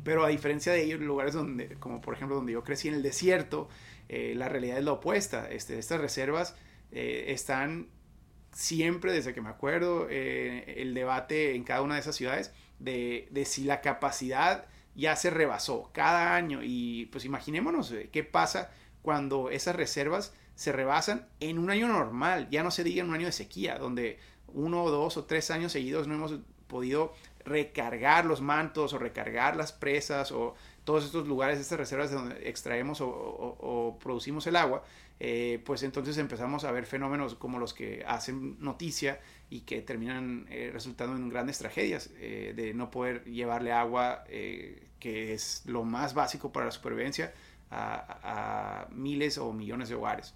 Pero 0.03 0.25
a 0.25 0.29
diferencia 0.29 0.73
de 0.73 0.83
ellos, 0.83 1.01
lugares 1.01 1.35
donde, 1.35 1.77
como 1.77 2.01
por 2.01 2.15
ejemplo 2.15 2.37
donde 2.37 2.53
yo 2.53 2.65
crecí 2.65 2.89
en 2.89 2.95
el 2.95 3.03
desierto, 3.03 3.69
eh, 4.09 4.35
la 4.37 4.49
realidad 4.49 4.79
es 4.79 4.85
la 4.85 4.93
opuesta. 4.93 5.51
Este, 5.51 5.79
estas 5.79 6.01
reservas 6.01 6.57
eh, 6.93 7.27
están 7.29 7.89
siempre, 8.55 9.13
desde 9.13 9.35
que 9.35 9.43
me 9.43 9.51
acuerdo, 9.51 10.07
eh, 10.09 10.75
el 10.79 10.95
debate 10.95 11.55
en 11.55 11.65
cada 11.65 11.83
una 11.83 11.95
de 11.95 12.01
esas 12.01 12.17
ciudades 12.17 12.55
de, 12.79 13.29
de, 13.31 13.45
si 13.45 13.65
la 13.65 13.83
capacidad 13.83 14.67
ya 14.95 15.17
se 15.17 15.29
rebasó 15.31 15.91
cada 15.93 16.35
año. 16.35 16.61
Y 16.63 17.07
pues 17.07 17.25
imaginémonos 17.25 17.93
qué 18.11 18.25
pasa 18.25 18.71
cuando 19.03 19.51
esas 19.51 19.77
reservas 19.77 20.33
se 20.55 20.73
rebasan 20.73 21.29
en 21.41 21.59
un 21.59 21.71
año 21.71 21.89
normal, 21.89 22.49
ya 22.51 22.63
no 22.63 22.71
se 22.71 22.85
diga 22.85 23.03
en 23.03 23.09
un 23.09 23.15
año 23.17 23.27
de 23.27 23.33
sequía, 23.33 23.77
donde 23.77 24.19
uno, 24.49 24.89
dos 24.89 25.17
o 25.17 25.25
tres 25.25 25.51
años 25.51 25.73
seguidos 25.73 26.07
no 26.07 26.15
hemos 26.15 26.39
podido 26.69 27.13
recargar 27.45 28.25
los 28.25 28.41
mantos 28.41 28.93
o 28.95 28.99
recargar 28.99 29.57
las 29.57 29.73
presas 29.73 30.33
o 30.33 30.55
todos 30.85 31.05
estos 31.05 31.27
lugares, 31.27 31.59
estas 31.59 31.79
reservas 31.79 32.11
de 32.11 32.17
donde 32.17 32.49
extraemos 32.49 32.99
o, 33.01 33.99
producimos 34.03 34.47
el 34.47 34.57
agua, 34.57 34.83
eh, 35.27 35.59
pues 35.65 35.83
entonces 35.83 36.19
empezamos 36.19 36.65
a 36.65 36.71
ver 36.71 36.85
fenómenos 36.85 37.35
como 37.35 37.59
los 37.59 37.73
que 37.73 38.05
hacen 38.07 38.61
noticia 38.61 39.21
y 39.49 39.61
que 39.61 39.81
terminan 39.81 40.47
eh, 40.51 40.69
resultando 40.71 41.17
en 41.17 41.31
grandes 41.31 41.57
tragedias 41.57 42.11
eh, 42.19 42.53
de 42.55 42.75
no 42.75 42.91
poder 42.91 43.25
llevarle 43.25 43.73
agua, 43.73 44.25
que 44.29 45.33
es 45.33 45.63
lo 45.65 45.83
más 45.83 46.13
básico 46.13 46.53
para 46.53 46.67
la 46.67 46.73
supervivencia, 46.73 47.33
a, 47.71 48.87
miles 48.91 49.39
o 49.39 49.51
millones 49.55 49.89
de 49.89 49.95
hogares. 49.95 50.35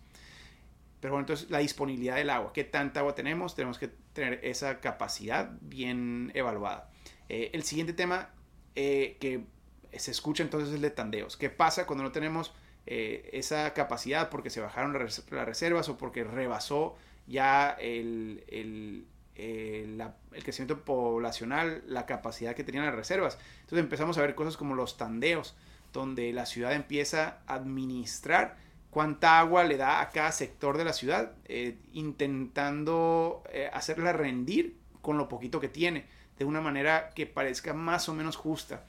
Pero 1.00 1.12
bueno, 1.12 1.25
entonces 1.25 1.50
la 1.50 1.59
disponibilidad 1.59 2.16
del 2.16 2.30
agua, 2.30 2.54
¿qué 2.54 2.64
tanta 2.64 3.00
agua 3.00 3.14
tenemos? 3.14 3.54
Tenemos 3.54 3.78
que 3.78 3.88
tener 4.14 4.40
esa 4.42 4.80
capacidad 4.80 5.50
bien 5.61 6.33
evaluada. 6.33 6.88
el 7.28 7.62
siguiente 7.62 7.92
tema 7.92 8.30
que 8.75 9.45
se 9.92 10.11
escucha 10.12 10.42
entonces 10.42 10.75
el 10.75 10.80
de 10.80 10.90
tandeos. 10.90 11.37
¿Qué 11.37 11.50
pasa 11.50 11.87
cuando 11.87 12.04
no 12.04 12.11
tenemos 12.11 12.54
eh, 12.90 13.28
esa 13.35 13.75
capacidad 13.75 14.30
porque 14.30 14.49
se 14.49 14.61
bajaron 14.61 14.95
las 14.95 15.47
reservas 15.47 15.90
o 15.90 15.99
porque 15.99 16.25
rebasó 16.25 16.97
ya 17.26 17.71
el, 17.71 18.42
el, 18.49 19.07
el, 19.35 20.42
crecimiento 20.42 20.83
poblacional, 20.85 21.83
la 21.87 22.07
capacidad 22.07 22.54
que 22.54 22.64
tenían 22.64 22.87
las 22.87 22.95
reservas? 22.95 23.38
Entonces 23.61 23.80
empezamos 23.80 24.16
a 24.16 24.23
ver 24.23 24.35
cosas 24.35 24.57
como 24.57 24.75
los 24.75 24.97
tandeos, 24.97 25.54
donde 25.92 26.33
la 26.33 26.47
ciudad 26.47 26.73
empieza 26.73 27.40
a 27.47 27.54
administrar 27.54 28.57
cuánta 28.90 29.38
agua 29.38 29.64
le 29.64 29.76
da 29.76 30.00
a 30.00 30.09
cada 30.09 30.33
sector 30.33 30.78
de 30.78 30.85
la 30.85 30.95
ciudad, 30.95 31.33
eh, 31.45 31.76
intentando 31.92 33.42
eh, 33.52 33.68
hacerla 33.71 34.14
rendir 34.14 34.78
con 35.02 35.18
lo 35.18 35.28
poquito 35.28 35.61
que 35.61 35.68
tiene, 35.68 36.07
de 36.38 36.47
una 36.47 36.62
manera 36.62 37.11
que 37.11 37.26
parezca 37.26 37.75
más 37.75 38.09
o 38.09 38.14
menos 38.14 38.37
justa 38.37 38.83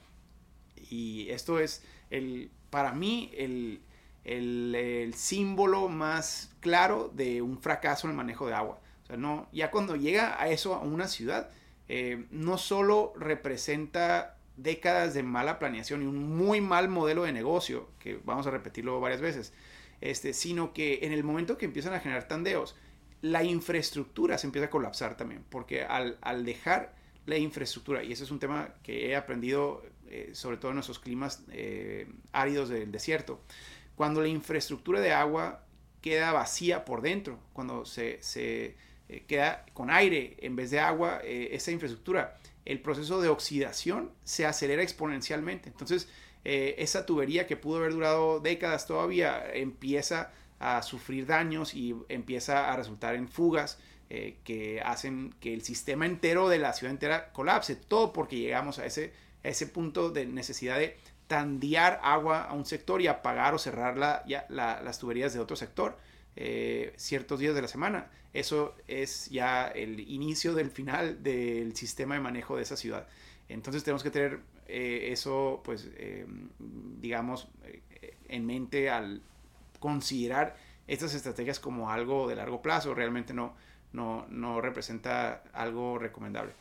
y 0.90 1.30
esto 1.30 1.60
es 1.60 1.84
el, 2.10 2.50
para 2.68 2.92
mí 2.92 3.30
el, 3.36 3.80
el, 4.24 5.12
símbolo 5.14 5.88
más 5.88 6.54
claro 6.60 7.10
de 7.14 7.42
un 7.42 7.60
fracaso 7.60 8.06
en 8.06 8.12
el 8.12 8.16
manejo 8.16 8.46
de 8.46 8.54
agua. 8.54 8.80
O 9.02 9.06
sea, 9.06 9.16
no, 9.16 9.48
ya 9.52 9.70
cuando 9.70 9.96
llega 9.96 10.40
a 10.40 10.48
eso, 10.48 10.74
a 10.74 10.80
una 10.80 11.08
ciudad, 11.08 11.50
eh, 11.88 12.26
no 12.30 12.58
solo 12.58 13.12
representa 13.16 14.36
décadas 14.56 15.14
de 15.14 15.22
mala 15.22 15.58
planeación 15.58 16.02
y 16.02 16.06
un 16.06 16.36
muy 16.36 16.60
mal 16.60 16.88
modelo 16.88 17.24
de 17.24 17.32
negocio, 17.32 17.88
que 17.98 18.20
vamos 18.24 18.46
a 18.46 18.50
repetirlo 18.50 19.00
varias 19.00 19.20
veces, 19.20 19.52
este, 20.00 20.32
sino 20.32 20.72
que 20.72 21.00
en 21.02 21.12
el 21.12 21.24
momento 21.24 21.58
que 21.58 21.64
empiezan 21.64 21.94
a 21.94 22.00
generar 22.00 22.28
tandeos, 22.28 22.76
la 23.22 23.42
infraestructura 23.42 24.38
se 24.38 24.46
empieza 24.46 24.66
a 24.66 24.70
colapsar 24.70 25.16
también, 25.16 25.44
porque 25.50 25.82
al, 25.84 26.18
al 26.20 26.44
dejar 26.44 26.94
la 27.26 27.36
infraestructura, 27.36 28.02
y 28.02 28.12
ese 28.12 28.24
es 28.24 28.30
un 28.30 28.38
tema 28.38 28.74
que 28.82 29.10
he 29.10 29.16
aprendido 29.16 29.82
eh, 30.12 30.30
sobre 30.32 30.56
todo 30.56 30.72
en 30.72 30.78
esos 30.78 30.98
climas 30.98 31.44
eh, 31.52 32.08
áridos 32.32 32.68
del 32.68 32.90
desierto. 32.90 33.40
Cuando 34.00 34.22
la 34.22 34.28
infraestructura 34.28 34.98
de 34.98 35.12
agua 35.12 35.62
queda 36.00 36.32
vacía 36.32 36.86
por 36.86 37.02
dentro, 37.02 37.38
cuando 37.52 37.84
se, 37.84 38.18
eh, 38.34 38.74
queda 39.26 39.66
con 39.74 39.90
aire 39.90 40.38
en 40.40 40.56
vez 40.56 40.70
de 40.70 40.80
agua, 40.80 41.20
esa 41.22 41.70
infraestructura, 41.70 42.38
el 42.64 42.80
proceso 42.80 43.20
de 43.20 43.28
oxidación 43.28 44.10
se 44.24 44.46
acelera 44.46 44.82
exponencialmente. 44.82 45.68
Entonces, 45.68 46.08
esa 46.44 47.04
tubería 47.04 47.46
que 47.46 47.58
pudo 47.58 47.80
haber 47.80 47.92
durado 47.92 48.40
décadas 48.40 48.86
todavía 48.86 49.44
empieza 49.52 50.32
a 50.60 50.82
sufrir 50.82 51.26
daños 51.26 51.74
y 51.74 51.94
empieza 52.08 52.72
a 52.72 52.76
resultar 52.76 53.14
en 53.16 53.28
fugas 53.28 53.78
que 54.08 54.80
hacen 54.82 55.34
que 55.40 55.52
el 55.52 55.60
sistema 55.60 56.06
entero 56.06 56.48
de 56.48 56.58
la 56.58 56.72
ciudad 56.72 56.94
entera 56.94 57.34
colapse. 57.34 57.76
Todo 57.76 58.14
porque 58.14 58.38
llegamos 58.38 58.78
a 58.78 58.86
ese 58.86 59.12
ese 59.42 59.66
punto 59.66 60.10
de 60.10 60.26
necesidad 60.26 60.78
de 60.78 60.96
tandear 61.30 62.00
agua 62.02 62.42
a 62.42 62.54
un 62.54 62.66
sector 62.66 63.00
y 63.00 63.06
apagar 63.06 63.54
o 63.54 63.58
cerrar 63.60 63.96
las 63.96 64.98
tuberías 64.98 65.32
de 65.32 65.38
otro 65.38 65.54
sector 65.54 65.96
eh, 66.34 66.92
ciertos 66.96 67.38
días 67.38 67.54
de 67.54 67.62
la 67.62 67.68
semana. 67.68 68.10
Eso 68.32 68.74
es 68.88 69.30
ya 69.30 69.68
el 69.68 70.00
inicio 70.00 70.54
del 70.54 70.72
final 70.72 71.22
del 71.22 71.76
sistema 71.76 72.16
de 72.16 72.20
manejo 72.20 72.56
de 72.56 72.62
esa 72.62 72.76
ciudad. 72.76 73.06
Entonces 73.48 73.84
tenemos 73.84 74.02
que 74.02 74.10
tener 74.10 74.40
eh, 74.66 75.10
eso, 75.12 75.60
pues, 75.64 75.88
eh, 75.94 76.26
digamos, 76.58 77.46
en 78.26 78.44
mente 78.44 78.90
al 78.90 79.22
considerar 79.78 80.56
estas 80.88 81.14
estrategias 81.14 81.60
como 81.60 81.92
algo 81.92 82.26
de 82.26 82.34
largo 82.34 82.60
plazo. 82.60 82.92
Realmente 82.92 83.34
no, 83.34 83.54
no, 83.92 84.26
no 84.30 84.60
representa 84.60 85.44
algo 85.52 85.96
recomendable. 85.96 86.54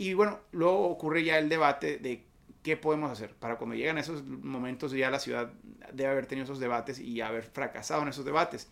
Y 0.00 0.14
bueno, 0.14 0.38
luego 0.52 0.88
ocurre 0.90 1.24
ya 1.24 1.38
el 1.38 1.48
debate 1.48 1.98
de 1.98 2.27
qué 2.62 2.76
podemos 2.76 3.10
hacer. 3.10 3.34
Para 3.34 3.56
cuando 3.56 3.76
llegan 3.76 3.98
esos 3.98 4.24
momentos 4.24 4.92
ya 4.92 5.10
la 5.10 5.20
ciudad 5.20 5.52
debe 5.92 6.10
haber 6.10 6.26
tenido 6.26 6.44
esos 6.44 6.60
debates 6.60 6.98
y 6.98 7.20
haber 7.20 7.44
fracasado 7.44 8.02
en 8.02 8.08
esos 8.08 8.24
debates. 8.24 8.68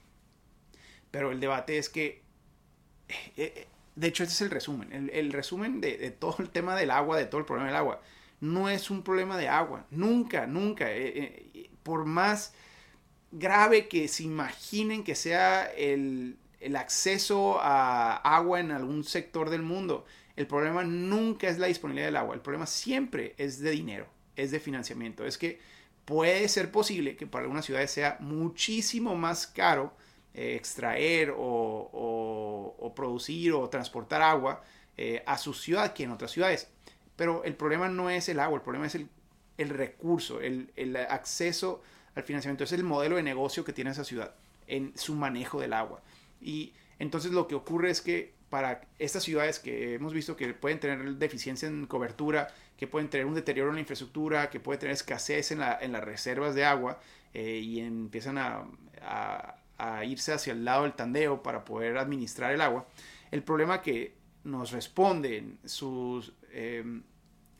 Pero 1.11 1.33
el 1.33 1.41
debate 1.41 1.79
es 1.79 1.89
que, 1.89 2.23
eh, 3.09 3.33
eh, 3.37 3.67
de 3.95 4.07
hecho, 4.09 4.23
este 4.23 4.35
es 4.35 4.41
el 4.43 4.51
resumen. 4.51 4.93
El, 4.93 5.33
resumen 5.33 5.81
de, 5.81 6.11
todo 6.11 6.37
el 6.41 6.51
tema 6.51 6.77
del 6.77 6.91
agua, 6.91 7.17
de 7.17 7.27
todo 7.27 7.41
el 7.41 7.47
problema 7.47 7.69
del 7.69 7.77
agua. 7.77 8.03
No 8.41 8.69
es 8.69 8.91
un 8.91 9.03
problema 9.03 9.39
de 9.39 9.49
agua. 9.49 9.87
Nunca, 9.91 10.47
nunca. 10.47 10.87
Eh, 10.91 11.71
por 11.83 12.05
más 12.05 12.53
grave 13.33 13.89
que 13.89 14.09
se 14.09 14.25
imaginen 14.25 15.05
que 15.05 15.15
sea 15.15 15.65
el, 15.65 16.37
el 16.61 16.77
acceso 16.77 17.59
a 17.61 18.17
agua 18.17 18.61
en 18.61 18.73
algún 18.73 19.05
sector 19.05 19.51
del 19.51 19.63
mundo, 19.63 20.05
el 20.37 20.47
problema 20.47 20.85
nunca 20.85 21.49
es 21.49 21.59
la 21.59 21.67
disponibilidad 21.67 22.09
del 22.09 22.17
agua, 22.17 22.35
el 22.35 22.43
problema 22.43 22.67
siempre 22.67 23.35
es 23.39 23.59
de 23.61 23.71
dinero, 23.71 24.07
es 24.37 24.51
de 24.51 24.61
financiamiento. 24.61 25.25
Es 25.25 25.39
que 25.39 25.59
puede 26.05 26.47
ser 26.49 26.71
posible 26.71 27.17
que 27.17 27.27
para 27.27 27.43
algunas 27.43 27.65
ciudades 27.65 27.91
sea 27.91 28.19
muchísimo 28.21 29.17
más 29.17 29.47
caro 29.47 29.95
eh, 30.35 30.55
extraer 30.55 31.33
o, 31.37 32.93
producir 32.95 33.53
o 33.53 33.69
transportar 33.69 34.23
agua 34.23 34.63
eh, 34.97 35.23
a 35.27 35.39
su 35.39 35.55
ciudad 35.55 35.95
que 35.95 36.05
en 36.05 36.13
otras 36.13 36.31
ciudades. 36.31 36.69
Pero 37.17 37.43
el 37.45 37.55
problema 37.55 37.89
no 37.89 38.11
es 38.11 38.29
el 38.29 38.39
agua, 38.39 38.57
el 38.59 38.63
problema 38.63 38.87
es 38.87 38.95
el, 38.95 39.09
recurso, 39.71 40.41
el, 40.43 40.71
el, 40.77 40.97
acceso 40.97 41.83
al 42.15 42.25
financiamiento, 42.25 42.65
es 42.65 42.73
el 42.73 42.85
modelo 42.85 43.17
de 43.17 43.23
negocio 43.23 43.65
que 43.65 43.73
tiene 43.73 43.91
esa 43.91 44.05
ciudad 44.05 44.35
en 44.67 44.93
su 44.97 45.15
manejo 45.15 45.61
del 45.61 45.73
agua. 45.73 46.03
Y 46.43 46.75
entonces 46.99 47.33
lo 47.33 47.49
que 47.49 47.55
ocurre 47.55 47.91
es 47.91 48.03
que 48.03 48.36
para 48.51 48.83
estas 48.99 49.25
ciudades 49.25 49.59
que 49.59 49.95
hemos 49.95 50.13
visto 50.13 50.37
que 50.37 50.55
pueden 50.55 50.79
tener 50.79 51.15
deficiencia 51.17 51.69
en 51.69 51.87
cobertura, 51.87 52.49
que 52.77 52.87
pueden 52.87 53.09
tener 53.09 53.27
un 53.27 53.35
deterioro 53.35 53.71
en 53.71 53.77
la 53.77 53.81
infraestructura, 53.81 54.51
que 54.51 54.61
pueden 54.61 54.81
tener 54.81 54.95
escasez 54.95 55.51
en, 55.51 55.61
la, 55.61 55.79
en 55.81 55.93
las 55.93 56.05
reservas 56.05 56.55
de 56.55 56.65
agua 56.65 57.01
eh, 57.35 57.59
y 57.59 57.81
empiezan 57.81 58.39
a, 58.39 58.67
a, 59.79 60.05
irse 60.05 60.33
hacia 60.33 60.53
el 60.53 60.65
lado 60.65 60.85
del 60.85 60.95
tandeo 60.95 61.43
para 61.43 61.65
poder 61.65 61.99
administrar 61.99 62.53
el 62.53 62.61
agua. 62.61 62.87
El 63.31 63.43
problema 63.43 63.83
que 63.83 64.15
nos 64.45 64.71
responden 64.71 65.59
sus 65.65 66.33
em, 66.53 67.03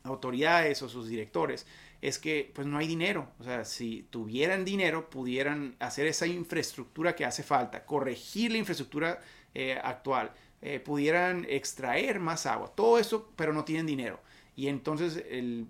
autoridades 0.03 0.81
o 0.81 0.89
sus 0.89 1.07
directores 1.07 1.67
es 2.01 2.19
que 2.19 2.51
pues 2.53 2.65
no 2.65 2.77
hay 2.77 2.87
dinero. 2.87 3.29
O 3.39 3.43
sea, 3.43 3.65
si 3.65 4.07
tuvieran 4.09 4.65
dinero, 4.65 5.09
pudieran 5.09 5.75
hacer 5.79 6.07
esa 6.07 6.27
infraestructura 6.27 7.15
que 7.15 7.25
hace 7.25 7.43
falta, 7.43 7.85
corregir 7.85 8.51
la 8.51 8.57
infraestructura 8.57 9.19
eh, 9.53 9.79
actual, 9.83 10.31
eh, 10.61 10.79
pudieran 10.79 11.45
extraer 11.49 12.19
más 12.19 12.45
agua, 12.45 12.71
todo 12.75 12.97
eso, 12.97 13.31
pero 13.35 13.53
no 13.53 13.63
tienen 13.63 13.85
dinero. 13.85 14.19
Y 14.55 14.67
entonces 14.67 15.23
el, 15.29 15.67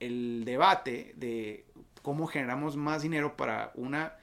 el 0.00 0.44
debate 0.46 1.12
de 1.16 1.66
cómo 2.00 2.26
generamos 2.26 2.76
más 2.76 3.02
dinero 3.02 3.36
para 3.36 3.72
una 3.74 4.16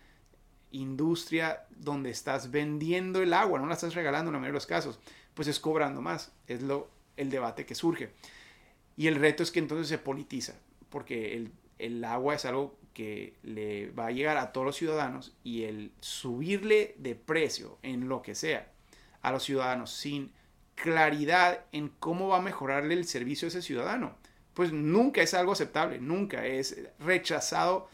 industria 0.72 1.68
donde 1.70 2.10
estás 2.10 2.50
vendiendo 2.50 3.22
el 3.22 3.34
agua, 3.34 3.60
no 3.60 3.68
la 3.68 3.76
estás 3.76 3.94
regalando 3.94 4.30
en 4.30 4.34
la 4.34 4.40
mayoría 4.40 4.54
de 4.54 4.58
los 4.58 4.66
casos, 4.66 5.00
pues 5.36 5.48
es 5.48 5.60
cobrando 5.60 6.02
más. 6.02 6.32
Es 6.48 6.64
lo, 6.64 6.90
el 7.16 7.30
debate 7.30 7.66
que 7.66 7.76
surge. 7.76 8.12
Y 8.98 9.08
el 9.08 9.16
reto 9.16 9.44
es 9.44 9.52
que 9.52 9.60
entonces 9.60 9.88
se 9.88 10.00
politiza, 10.00 10.56
porque 10.90 11.36
el, 11.36 11.52
el 11.78 12.04
agua 12.04 12.34
es 12.34 12.46
algo 12.46 12.78
que 12.94 13.36
le 13.44 13.92
va 13.92 14.08
a 14.08 14.12
llegar 14.12 14.38
a 14.38 14.52
todos 14.52 14.66
los 14.66 14.76
ciudadanos 14.76 15.36
y 15.44 15.64
el 15.64 15.92
subirle 16.00 16.96
de 16.98 17.16
precio 17.16 17.78
en 17.84 18.08
lo 18.08 18.22
que 18.22 18.34
sea 18.34 18.73
a 19.24 19.32
los 19.32 19.44
ciudadanos 19.44 19.92
sin 19.92 20.32
claridad 20.76 21.66
en 21.72 21.90
cómo 21.90 22.28
va 22.28 22.38
a 22.38 22.42
mejorarle 22.42 22.94
el 22.94 23.06
servicio 23.06 23.48
a 23.48 23.50
ese 23.50 23.62
ciudadano, 23.62 24.16
pues 24.54 24.72
nunca 24.72 25.22
es 25.22 25.34
algo 25.34 25.54
aceptable, 25.54 26.00
nunca 26.00 26.46
es 26.46 26.78
rechazado 27.00 27.90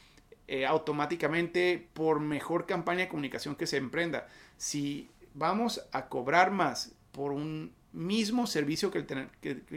eh, 0.48 0.66
automáticamente 0.66 1.88
por 1.94 2.20
mejor 2.20 2.66
campaña 2.66 3.02
de 3.02 3.08
comunicación 3.08 3.56
que 3.56 3.68
se 3.68 3.78
emprenda. 3.78 4.28
Si 4.58 5.10
vamos 5.34 5.88
a 5.92 6.08
cobrar 6.08 6.52
más 6.52 6.94
por 7.12 7.32
un 7.32 7.74
mismo 7.94 8.48
servicio 8.48 8.92
que 8.92 9.00
el 9.00 9.06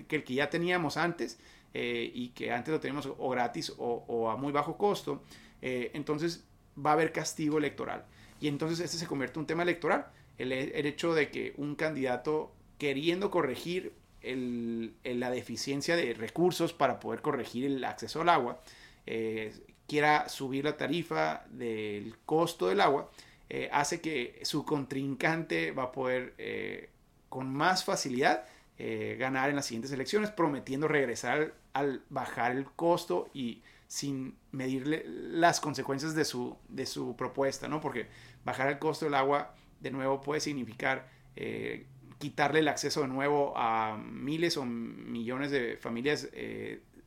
que, 0.07 0.25
ya 0.35 0.51
teníamos 0.51 0.97
antes 0.97 1.39
eh, 1.75 2.11
y 2.15 2.29
que 2.31 2.53
antes 2.53 2.73
lo 2.73 2.81
teníamos 2.81 3.07
o 3.07 3.29
gratis 3.31 3.73
o, 3.79 4.31
a 4.31 4.37
muy 4.37 4.53
bajo 4.53 4.77
costo, 4.77 5.23
eh, 5.61 5.91
entonces 5.95 6.45
va 6.75 6.91
a 6.91 6.95
haber 6.95 7.13
castigo 7.13 7.59
electoral. 7.59 8.05
Y 8.41 8.49
entonces 8.49 8.81
este 8.81 8.97
se 8.97 9.07
convierte 9.07 9.39
en 9.39 9.43
un 9.43 9.47
tema 9.47 9.63
electoral. 9.63 10.07
El, 10.39 10.53
hecho 10.53 11.15
de 11.15 11.31
que 11.31 11.55
un 11.57 11.75
candidato 11.75 12.53
queriendo 12.79 13.31
corregir 13.31 13.93
el, 14.23 14.95
la 15.05 15.31
deficiencia 15.31 15.97
de 15.97 16.15
recursos 16.15 16.73
para 16.73 17.01
poder 17.01 17.23
corregir 17.23 17.67
el 17.67 17.85
acceso 17.85 18.23
al 18.23 18.29
agua, 18.29 18.61
quiera 19.87 20.29
subir 20.29 20.65
la 20.65 20.77
tarifa 20.77 21.45
del 21.51 22.17
costo 22.25 22.69
del 22.69 22.81
agua, 22.81 23.11
eh, 23.55 23.69
hace 23.71 24.01
que 24.01 24.41
su 24.45 24.65
contrincante 24.65 25.73
va 25.73 25.83
a 25.83 25.93
poder 25.93 26.33
eh, 26.39 26.89
con 27.29 27.53
más 27.53 27.85
facilidad 27.85 28.47
eh, 28.79 29.17
ganar 29.19 29.51
en 29.51 29.57
las 29.57 29.67
siguientes 29.67 29.93
elecciones, 29.93 30.31
prometiendo 30.31 30.89
regresar 30.89 31.53
al, 31.75 32.03
bajar 32.09 32.53
el 32.53 32.65
costo 32.65 33.29
y 33.35 33.63
sin 33.89 34.39
medirle 34.53 35.05
las 35.07 35.61
consecuencias 35.61 36.15
de 36.15 36.25
su, 36.25 36.57
de 36.71 36.87
su 36.87 37.15
propuesta, 37.15 37.69
¿no? 37.69 37.83
Porque 37.83 38.07
bajar 38.47 38.69
el 38.69 38.79
costo 38.79 39.05
del 39.05 39.15
agua, 39.15 39.55
de 39.83 39.91
nuevo, 39.91 40.21
puede 40.21 40.41
significar 40.41 41.09
quitarle 42.19 42.61
el 42.61 42.69
acceso 42.69 43.01
de 43.01 43.09
nuevo 43.09 43.53
a 43.57 43.97
miles 43.97 44.57
o 44.57 44.65
millones 44.65 45.51
de 45.51 45.77
familias 45.77 46.29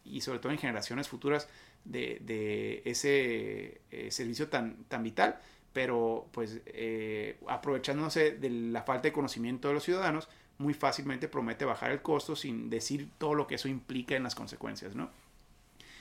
y 0.03 0.22
sobre 0.22 0.39
todo 0.39 0.51
en 0.51 0.58
generaciones 0.58 1.08
futuras 1.08 1.48
de, 1.86 2.82
ese 2.86 3.82
eh, 3.91 4.12
servicio 4.12 4.48
tan, 4.50 4.84
tan 4.86 5.03
vital, 5.03 5.39
pero 5.74 6.27
pues 6.32 6.62
eh, 6.65 7.38
aprovechándose 7.48 8.32
de 8.32 8.50
la 8.50 8.84
falta 8.84 9.03
de 9.03 9.13
conocimiento 9.13 9.67
de 9.67 9.75
los 9.75 9.84
ciudadanos, 9.84 10.27
muy 10.58 10.74
fácilmente 10.74 11.27
promete 11.27 11.65
bajar 11.65 11.91
el 11.91 12.01
costo 12.01 12.36
sin 12.36 12.70
decir 12.70 13.10
todo 13.17 13.34
lo 13.34 13.46
que 13.46 13.55
eso 13.55 13.67
implica 13.67 14.15
en 14.15 14.24
las 14.24 14.36
consecuencias, 14.36 14.96
¿no? 14.96 15.10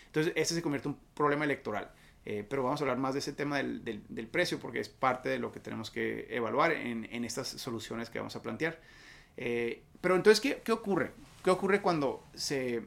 Entonces, 0.06 0.32
ese 0.36 0.54
se 0.54 0.62
convierte 0.62 0.88
en 0.88 0.94
un 0.94 1.00
problema 1.12 1.44
electoral. 1.44 1.90
Eh, 2.26 2.44
pero 2.48 2.62
vamos 2.62 2.80
a 2.80 2.84
hablar 2.84 2.98
más 2.98 3.12
de 3.12 3.20
ese 3.20 3.32
tema 3.32 3.58
del, 3.58 3.84
del, 3.84 4.28
precio 4.28 4.58
porque 4.58 4.80
es 4.80 4.88
parte 4.88 5.28
de 5.28 5.38
lo 5.38 5.52
que 5.52 5.60
tenemos 5.60 5.90
que 5.90 6.26
evaluar 6.30 6.72
en, 6.72 7.06
en 7.12 7.24
estas 7.24 7.48
soluciones 7.48 8.08
que 8.08 8.18
vamos 8.18 8.34
a 8.34 8.42
plantear. 8.42 8.80
pero 9.36 10.16
entonces, 10.16 10.40
¿qué, 10.40 10.62
¿qué, 10.64 10.72
ocurre? 10.72 11.12
¿Qué 11.42 11.50
ocurre 11.50 11.82
cuando 11.82 12.24
se 12.34 12.86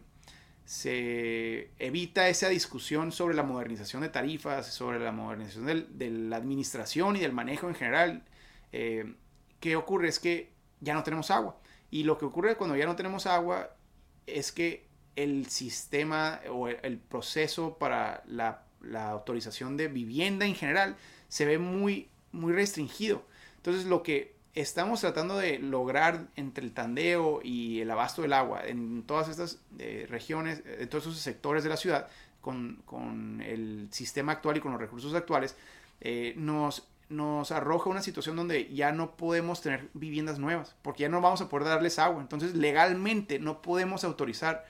se 0.67 1.71
evita 1.80 2.28
esa 2.28 2.50
discusión 2.50 3.13
sobre 3.13 3.36
la 3.36 3.43
modernización 3.43 4.02
de 4.02 4.10
tarifas, 4.10 4.67
sobre 4.67 5.00
la 5.00 5.13
modernización 5.13 5.88
de 5.97 6.10
la 6.10 6.36
administración 6.36 7.15
y 7.15 7.21
del 7.21 7.32
manejo 7.32 7.69
en 7.69 7.76
general. 7.76 8.26
Eh, 8.73 9.15
¿Qué 9.62 9.78
ocurre? 9.78 10.10
Es 10.10 10.19
que 10.19 10.52
ya 10.82 10.93
no 10.93 11.04
tenemos 11.04 11.32
agua. 11.32 11.58
Y 11.89 12.04
lo 12.04 12.17
que 12.17 12.26
ocurre 12.26 12.58
cuando 12.58 12.76
ya 12.76 12.86
no 12.86 12.97
tenemos 12.97 13.28
agua 13.28 13.78
es 14.26 14.52
que 14.52 14.89
el 15.15 15.47
sistema 15.47 16.41
o 16.52 16.67
el, 16.67 16.97
proceso 17.00 17.78
para 17.78 18.21
la, 18.28 18.65
la, 18.89 19.10
autorización 19.10 19.78
de 19.78 19.88
vivienda 19.88 20.45
en 20.45 20.56
general 20.56 20.95
se 21.30 21.45
ve 21.45 21.58
muy, 21.58 22.10
muy 22.32 22.54
restringido. 22.54 23.23
Entonces 23.58 23.86
lo 23.86 24.04
que 24.04 24.36
estamos 24.62 25.02
tratando 25.02 25.38
de 25.38 25.60
lograr 25.60 26.28
entre 26.36 26.63
el 26.63 26.73
tandeo 26.73 27.41
y 27.43 27.82
el 27.82 27.91
abasto 27.91 28.23
del 28.23 28.34
agua 28.34 28.65
en 28.65 29.04
todas 29.04 29.30
estas 29.30 29.60
eh, 29.78 30.08
regiones, 30.10 30.63
eh, 30.65 30.78
en 30.82 30.89
todos 30.89 31.06
esos 31.06 31.19
sectores 31.19 31.63
de 31.63 31.69
la 31.69 31.78
ciudad, 31.78 32.08
con, 32.41 32.82
con, 32.86 33.41
el 33.41 33.88
sistema 33.91 34.32
actual 34.32 34.58
y 34.58 34.60
con 34.62 34.71
los 34.71 34.82
recursos 34.82 35.13
actuales, 35.13 35.56
eh, 36.02 36.34
nos, 36.38 36.88
nos 37.10 37.52
arroja 37.52 37.89
una 37.89 38.02
situación 38.02 38.36
donde 38.36 38.73
ya 38.73 38.91
no 38.91 39.15
podemos 39.15 39.62
tener 39.62 39.89
viviendas 39.93 40.39
nuevas, 40.39 40.76
porque 40.82 41.04
ya 41.04 41.10
no 41.10 41.21
vamos 41.21 41.41
a 41.41 41.50
poder 41.50 41.67
darles 41.67 42.00
agua. 42.00 42.21
Entonces, 42.21 42.56
legalmente 42.56 43.39
no 43.39 43.62
podemos 43.62 44.04
autorizar 44.04 44.65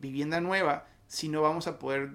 vivienda 0.00 0.40
nueva 0.40 0.86
si 1.06 1.28
no 1.28 1.42
vamos 1.42 1.66
a 1.66 1.78
poder 1.78 2.12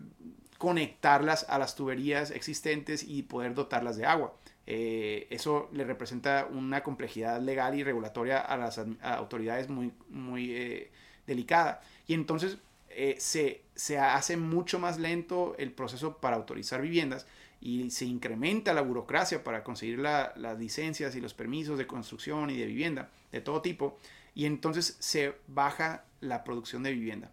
conectarlas 0.58 1.46
a 1.50 1.60
las 1.60 1.76
tuberías 1.76 2.32
existentes 2.32 3.04
y 3.04 3.24
poder 3.24 3.54
dotarlas 3.54 3.98
de 3.98 4.06
agua. 4.06 4.34
Eh, 4.68 5.28
eso 5.30 5.70
le 5.74 5.84
representa 5.84 6.48
una 6.50 6.82
complejidad 6.82 7.40
legal 7.42 7.76
y 7.76 7.84
regulatoria 7.84 8.40
a 8.40 8.58
las 8.58 8.82
autoridades 9.02 9.70
muy, 9.70 9.92
muy 10.10 10.52
eh, 10.56 10.92
delicada. 11.28 11.82
Y 12.08 12.14
entonces 12.14 12.58
eh, 12.90 13.16
se, 13.20 13.62
se, 13.76 14.00
hace 14.00 14.38
mucho 14.38 14.80
más 14.80 14.98
lento 14.98 15.56
el 15.58 15.72
proceso 15.72 16.18
para 16.18 16.38
autorizar 16.38 16.82
viviendas 16.82 17.28
y 17.62 17.90
se 17.92 18.06
incrementa 18.06 18.74
la 18.74 18.82
burocracia 18.82 19.44
para 19.44 19.64
conseguir 19.64 20.00
las 20.00 20.60
licencias 20.60 21.16
y 21.16 21.22
los 21.22 21.34
permisos 21.34 21.78
de 21.78 21.88
construcción 21.88 22.50
y 22.50 22.58
de 22.58 22.66
vivienda 22.66 23.10
de 23.32 23.42
todo 23.42 23.62
tipo. 23.62 23.98
Y 24.34 24.46
entonces 24.46 24.98
se 25.00 25.36
baja 25.48 26.06
la 26.22 26.44
producción 26.44 26.84
de 26.84 26.92
vivienda. 26.92 27.32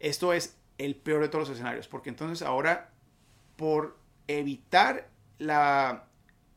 Esto 0.00 0.32
es 0.32 0.56
el 0.78 0.96
peor 0.96 1.22
de 1.22 1.28
todos 1.28 1.48
los 1.48 1.56
escenarios, 1.56 1.88
porque 1.88 2.10
entonces 2.10 2.46
ahora 2.46 2.90
por 3.56 3.98
evitar 4.28 5.08
la, 5.38 6.04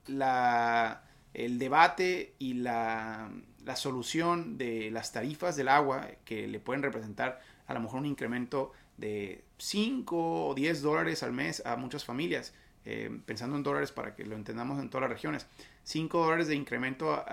la, 0.07 1.03
el 1.33 1.59
debate 1.59 2.35
y 2.39 2.55
la, 2.55 3.31
la, 3.63 3.75
solución 3.75 4.57
de 4.57 4.91
las 4.91 5.11
tarifas 5.11 5.55
del 5.55 5.69
agua 5.69 6.07
que 6.25 6.47
le 6.47 6.59
pueden 6.59 6.83
representar 6.83 7.39
a 7.67 7.73
lo 7.73 7.79
mejor 7.81 7.99
un 7.99 8.05
incremento 8.05 8.71
de 8.97 9.43
5 9.57 10.47
o 10.47 10.53
10 10.55 10.81
dólares 10.81 11.23
al 11.23 11.31
mes 11.31 11.63
a 11.65 11.75
muchas 11.75 12.03
familias, 12.03 12.53
eh, 12.85 13.09
pensando 13.25 13.55
en 13.55 13.63
dólares 13.63 13.91
para 13.91 14.15
que 14.15 14.25
lo 14.25 14.35
entendamos 14.35 14.79
en 14.79 14.89
todas 14.89 15.03
las 15.03 15.11
regiones, 15.11 15.47
5 15.83 16.23
dólares 16.23 16.47
de 16.47 16.55
incremento 16.55 17.23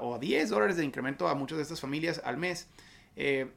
o 0.00 0.18
10 0.18 0.48
dólares 0.50 0.76
de 0.76 0.84
incremento 0.84 1.28
a 1.28 1.34
muchas 1.34 1.56
de 1.56 1.62
estas 1.62 1.80
familias 1.80 2.20
al 2.24 2.36
mes. 2.36 2.68
Eh, 3.16 3.50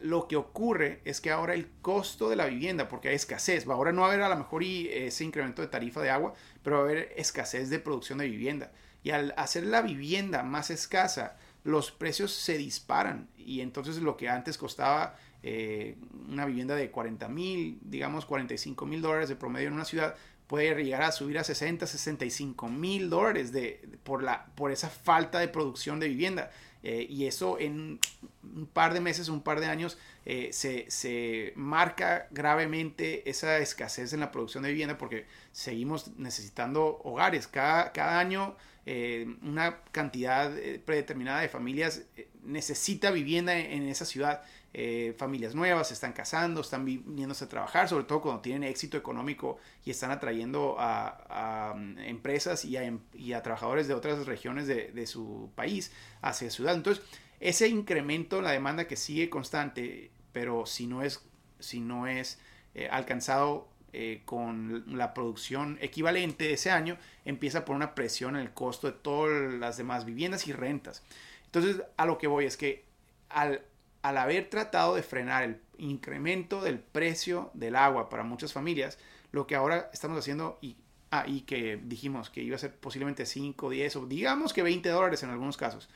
lo 0.00 0.28
que 0.28 0.36
ocurre 0.36 1.00
es 1.04 1.20
que 1.20 1.30
ahora 1.30 1.54
el 1.54 1.68
costo 1.82 2.28
de 2.28 2.36
la 2.36 2.46
vivienda, 2.46 2.88
porque 2.88 3.08
hay 3.08 3.14
escasez, 3.14 3.66
ahora 3.66 3.92
no 3.92 4.02
va 4.02 4.08
a 4.08 4.10
haber 4.10 4.22
a 4.22 4.28
lo 4.28 4.36
mejor 4.36 4.62
ese 4.64 5.24
incremento 5.24 5.62
de 5.62 5.68
tarifa 5.68 6.02
de 6.02 6.10
agua, 6.10 6.34
pero 6.62 6.76
va 6.76 6.82
a 6.82 6.84
haber 6.86 7.12
escasez 7.16 7.70
de 7.70 7.78
producción 7.78 8.18
de 8.18 8.28
vivienda. 8.28 8.72
Y 9.02 9.10
al 9.10 9.34
hacer 9.36 9.64
la 9.64 9.82
vivienda 9.82 10.42
más 10.42 10.70
escasa, 10.70 11.36
los 11.62 11.92
precios 11.92 12.32
se 12.32 12.58
disparan. 12.58 13.28
Y 13.36 13.60
entonces 13.60 13.98
lo 13.98 14.16
que 14.16 14.28
antes 14.28 14.58
costaba 14.58 15.16
eh, 15.42 15.96
una 16.28 16.44
vivienda 16.44 16.74
de 16.74 16.90
40 16.90 17.28
mil, 17.28 17.78
digamos 17.82 18.26
45 18.26 18.84
mil 18.86 19.00
dólares 19.00 19.28
de 19.28 19.36
promedio 19.36 19.68
en 19.68 19.74
una 19.74 19.84
ciudad, 19.84 20.16
puede 20.46 20.82
llegar 20.84 21.02
a 21.02 21.12
subir 21.12 21.38
a 21.38 21.44
60, 21.44 21.86
65 21.86 22.68
mil 22.68 23.10
dólares 23.10 23.52
de, 23.52 23.88
por, 24.02 24.22
la, 24.22 24.46
por 24.54 24.70
esa 24.70 24.88
falta 24.88 25.38
de 25.38 25.48
producción 25.48 26.00
de 26.00 26.08
vivienda. 26.08 26.50
Eh, 26.88 27.04
y 27.10 27.26
eso 27.26 27.58
en 27.58 27.98
un 28.44 28.66
par 28.66 28.94
de 28.94 29.00
meses, 29.00 29.28
un 29.28 29.42
par 29.42 29.58
de 29.58 29.66
años, 29.66 29.98
eh, 30.24 30.50
se, 30.52 31.52
marca 31.56 32.28
gravemente 32.30 33.28
esa 33.28 33.58
escasez 33.58 34.12
en 34.12 34.20
la 34.20 34.30
producción 34.30 34.62
de 34.62 34.68
vivienda 34.70 34.96
porque 34.96 35.26
seguimos 35.50 36.16
necesitando 36.16 37.00
hogares. 37.02 37.48
Cada, 37.48 37.90
cada 37.90 38.20
año 38.20 38.54
eh, 38.86 39.26
una 39.42 39.82
cantidad 39.90 40.52
predeterminada 40.84 41.40
de 41.40 41.48
familias 41.48 42.04
necesita 42.46 43.10
vivienda 43.10 43.56
en, 43.58 43.82
esa 43.88 44.04
ciudad 44.04 44.42
eh, 44.72 45.14
familias 45.18 45.54
nuevas, 45.54 45.88
se 45.88 45.94
están 45.94 46.12
casando, 46.12 46.60
están 46.60 46.84
viniéndose 46.84 47.44
a 47.44 47.48
trabajar, 47.48 47.88
sobre 47.88 48.04
todo 48.04 48.20
cuando 48.20 48.42
tienen 48.42 48.64
éxito 48.64 48.96
económico 48.96 49.58
y 49.84 49.90
están 49.90 50.10
atrayendo 50.10 50.76
a, 50.78 51.74
mm, 51.76 51.98
empresas 51.98 52.64
em, 52.64 53.00
y 53.14 53.32
a, 53.32 53.42
trabajadores 53.42 53.88
de 53.88 53.94
otras 53.94 54.26
regiones 54.26 54.66
de, 54.66 55.06
su 55.06 55.50
país 55.54 55.92
hacia 56.22 56.50
ciudad. 56.50 56.74
Entonces, 56.74 57.04
ese 57.40 57.68
incremento 57.68 58.38
en 58.38 58.44
la 58.44 58.52
demanda 58.52 58.86
que 58.86 58.96
sigue 58.96 59.30
constante, 59.30 60.10
pero 60.32 60.66
si 60.66 60.86
no 60.86 61.02
es, 61.02 61.22
si 61.58 61.80
no 61.80 62.06
es 62.06 62.38
eh, 62.74 62.88
alcanzado 62.90 63.68
eh, 63.98 64.20
con 64.26 64.84
la 64.98 65.14
producción 65.14 65.78
equivalente 65.80 66.52
ese 66.52 66.70
año, 66.70 66.98
empieza 67.24 67.64
por 67.64 67.76
una 67.76 67.94
presión 67.94 68.36
en 68.36 68.42
el 68.42 68.52
costo 68.52 68.88
de 68.88 68.92
todas 68.92 69.54
las 69.54 69.78
demás 69.78 70.04
viviendas 70.04 70.46
y 70.48 70.52
rentas. 70.52 71.02
Entonces, 71.46 71.82
a 71.96 72.06
lo 72.06 72.18
que 72.18 72.26
voy 72.26 72.44
es 72.44 72.56
que 72.56 72.84
al, 73.28 73.62
al 74.02 74.18
haber 74.18 74.50
tratado 74.50 74.94
de 74.94 75.02
frenar 75.02 75.44
el 75.44 75.60
incremento 75.78 76.60
del 76.60 76.78
precio 76.78 77.50
del 77.54 77.76
agua 77.76 78.08
para 78.08 78.22
muchas 78.22 78.52
familias, 78.52 78.98
lo 79.32 79.46
que 79.46 79.54
ahora 79.54 79.90
estamos 79.92 80.18
haciendo 80.18 80.58
y, 80.60 80.76
ah, 81.10 81.26
que 81.46 81.80
dijimos 81.82 82.30
que 82.30 82.42
iba 82.42 82.56
a 82.56 82.58
ser 82.58 82.74
posiblemente 82.74 83.26
5, 83.26 83.70
10 83.70 83.96
o 83.96 84.06
digamos 84.06 84.52
que 84.52 84.62
20 84.62 84.88
dólares 84.88 85.22
en 85.22 85.30
algunos 85.30 85.56
casos, 85.56 85.88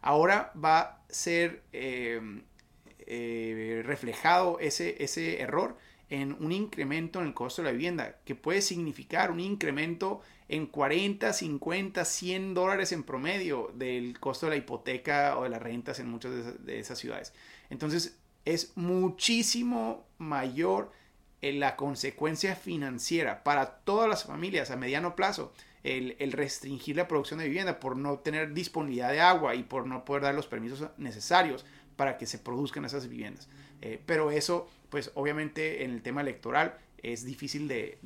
ahora 0.00 0.52
va 0.62 0.80
a 0.80 1.02
ser 1.08 1.62
eh, 1.72 2.20
eh, 3.00 3.82
reflejado 3.84 4.58
ese, 4.60 5.02
ese 5.02 5.40
error 5.40 5.76
en 6.10 6.32
un 6.40 6.52
incremento 6.52 7.20
en 7.20 7.26
el 7.26 7.34
costo 7.34 7.62
de 7.62 7.68
la 7.68 7.72
vivienda, 7.72 8.16
que 8.24 8.34
puede 8.34 8.62
significar 8.62 9.30
un 9.30 9.40
incremento 9.40 10.22
en 10.48 10.66
40, 10.66 11.32
50, 11.32 12.04
100 12.04 12.54
dólares 12.54 12.92
en 12.92 13.02
promedio 13.02 13.70
del 13.74 14.18
costo 14.18 14.46
de 14.46 14.50
la 14.50 14.56
hipoteca 14.56 15.38
o 15.38 15.42
de 15.42 15.50
las 15.50 15.62
rentas 15.62 15.98
en 16.00 16.08
muchas 16.08 16.64
de 16.64 16.78
esas 16.78 16.98
ciudades. 16.98 17.34
Entonces 17.68 18.18
es 18.44 18.72
muchísimo 18.76 20.06
mayor 20.16 20.90
eh, 21.42 21.52
la 21.52 21.76
consecuencia 21.76 22.56
financiera 22.56 23.44
para 23.44 23.78
todas 23.80 24.08
las 24.08 24.24
familias 24.24 24.70
a 24.70 24.76
mediano 24.76 25.14
plazo 25.14 25.52
el, 25.84 26.32
restringir 26.32 26.96
la 26.96 27.08
producción 27.08 27.38
de 27.38 27.46
vivienda 27.46 27.78
por 27.80 27.96
no 27.96 28.18
tener 28.18 28.52
disponibilidad 28.52 29.12
de 29.12 29.20
agua 29.20 29.54
y 29.54 29.62
por 29.62 29.86
no 29.86 30.04
poder 30.04 30.24
dar 30.24 30.34
los 30.34 30.46
permisos 30.46 30.88
necesarios 30.96 31.64
para 31.96 32.18
que 32.18 32.26
se 32.26 32.38
produzcan 32.38 32.84
esas 32.84 33.08
viviendas. 33.08 33.48
Eh, 33.80 34.02
pero 34.04 34.30
eso, 34.30 34.68
pues 34.90 35.10
obviamente 35.14 35.84
en 35.84 35.92
el 35.92 36.02
tema 36.02 36.20
electoral 36.20 36.78
es 37.02 37.24
difícil 37.24 37.68
de, 37.68 37.98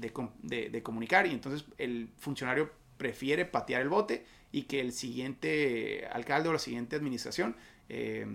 comunicar 0.83 1.27
y 1.27 1.31
entonces 1.31 1.67
el 1.79 2.09
funcionario 2.19 2.71
prefiere 2.99 3.45
patear 3.45 3.83
el 3.83 3.89
bote 3.89 4.25
y 4.53 4.63
que 4.65 4.81
el 4.81 4.93
siguiente 4.93 6.07
alcalde 6.13 6.49
o 6.49 6.53
la 6.53 6.59
siguiente 6.59 6.97
administración 6.97 7.57
eh, 7.89 8.27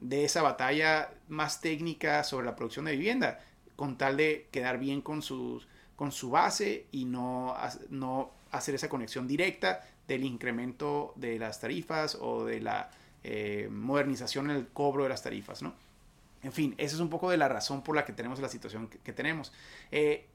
de 0.00 0.24
esa 0.24 0.42
batalla 0.42 1.10
más 1.28 1.60
técnica 1.60 2.22
sobre 2.22 2.46
la 2.46 2.54
producción 2.54 2.84
de 2.84 2.92
vivienda, 2.92 3.40
con 3.74 3.98
tal 3.98 4.16
de 4.16 4.46
quedar 4.52 4.78
bien 4.78 5.02
con, 5.02 5.22
sus, 5.22 5.66
con 5.96 6.12
su 6.12 6.30
base 6.30 6.86
y 6.92 7.04
no, 7.04 7.56
no 7.90 8.30
hacer 8.50 8.74
esa 8.74 8.88
conexión 8.88 9.26
directa 9.26 9.84
del 10.06 10.24
incremento 10.24 11.12
de 11.16 11.38
las 11.38 11.60
tarifas 11.60 12.16
o 12.20 12.44
de 12.44 12.60
la 12.60 12.90
eh, 13.24 13.68
modernización 13.70 14.50
en 14.50 14.56
el 14.56 14.68
cobro 14.68 15.02
de 15.02 15.10
las 15.10 15.22
tarifas, 15.22 15.62
¿no? 15.62 15.74
En 16.42 16.52
fin, 16.52 16.74
esa 16.78 16.94
es 16.94 17.00
un 17.00 17.10
poco 17.10 17.30
de 17.30 17.36
la 17.36 17.48
razón 17.48 17.82
por 17.82 17.96
la 17.96 18.04
que 18.04 18.12
tenemos 18.12 18.40
la 18.40 18.48
situación 18.48 18.88
que, 18.88 19.12
tenemos. 19.12 19.52
Eh, 19.90 20.28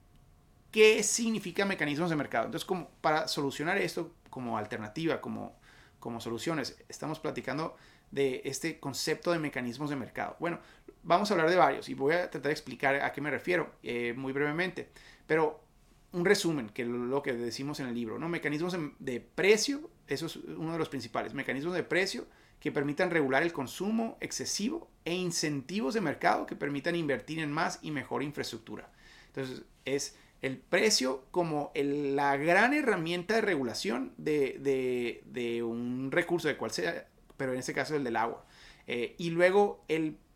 ¿Qué 0.71 1.03
significa 1.03 1.65
mecanismos 1.65 2.09
de 2.09 2.15
mercado? 2.15 2.45
Entonces, 2.45 2.65
como 2.65 2.89
para 3.01 3.27
solucionar 3.27 3.77
esto 3.77 4.15
como 4.29 4.57
alternativa, 4.57 5.21
como, 5.21 5.55
como 5.99 6.19
soluciones, 6.19 6.77
estamos 6.89 7.19
platicando 7.19 7.75
de 8.11 8.41
este 8.45 8.79
concepto 8.79 9.31
de 9.31 9.39
mecanismos 9.39 9.89
de 9.89 9.95
mercado. 9.95 10.35
Bueno, 10.39 10.59
vamos 11.03 11.29
a 11.29 11.33
hablar 11.35 11.49
de 11.49 11.55
varios 11.55 11.89
y 11.89 11.93
voy 11.93 12.15
a 12.15 12.29
tratar 12.29 12.49
de 12.49 12.51
explicar 12.51 12.95
a 12.95 13.11
qué 13.11 13.21
me 13.21 13.31
refiero 13.31 13.71
eh, 13.83 14.13
muy 14.15 14.33
brevemente. 14.33 14.89
Pero 15.25 15.63
un 16.11 16.25
resumen, 16.25 16.69
que 16.69 16.85
lo 16.85 17.21
que 17.23 17.33
decimos 17.33 17.79
en 17.79 17.87
el 17.87 17.95
libro, 17.95 18.19
¿no? 18.19 18.29
Mecanismos 18.29 18.77
de 18.99 19.19
precio, 19.19 19.89
eso 20.07 20.27
es 20.27 20.35
uno 20.35 20.73
de 20.73 20.79
los 20.79 20.89
principales, 20.89 21.33
mecanismos 21.33 21.73
de 21.73 21.83
precio 21.83 22.27
que 22.63 22.71
permitan 22.71 23.11
regular 23.11 23.43
el 23.43 23.51
consumo 23.51 24.17
excesivo 24.21 24.89
e 25.03 25.13
incentivos 25.13 25.93
de 25.95 25.99
mercado 25.99 26.45
que 26.45 26.55
permitan 26.55 26.95
invertir 26.95 27.39
en 27.39 27.51
más 27.51 27.79
y 27.81 27.91
mejor 27.91 28.23
infraestructura. 28.23 28.89
Entonces, 29.27 29.63
es 29.83 30.15
el 30.41 30.59
precio 30.59 31.25
como 31.31 31.73
la 31.75 32.37
gran 32.37 32.73
herramienta 32.73 33.35
de 33.35 33.41
regulación 33.41 34.13
de, 34.15 35.61
un 35.61 36.09
recurso 36.09 36.47
de 36.47 36.55
cual 36.55 36.71
sea 36.71 37.09
pero 37.35 37.51
en 37.51 37.59
este 37.59 37.73
caso 37.73 37.97
el 37.97 38.05
del 38.05 38.15
agua. 38.15 38.45
Eh, 38.87 39.15
y 39.17 39.31
luego 39.31 39.83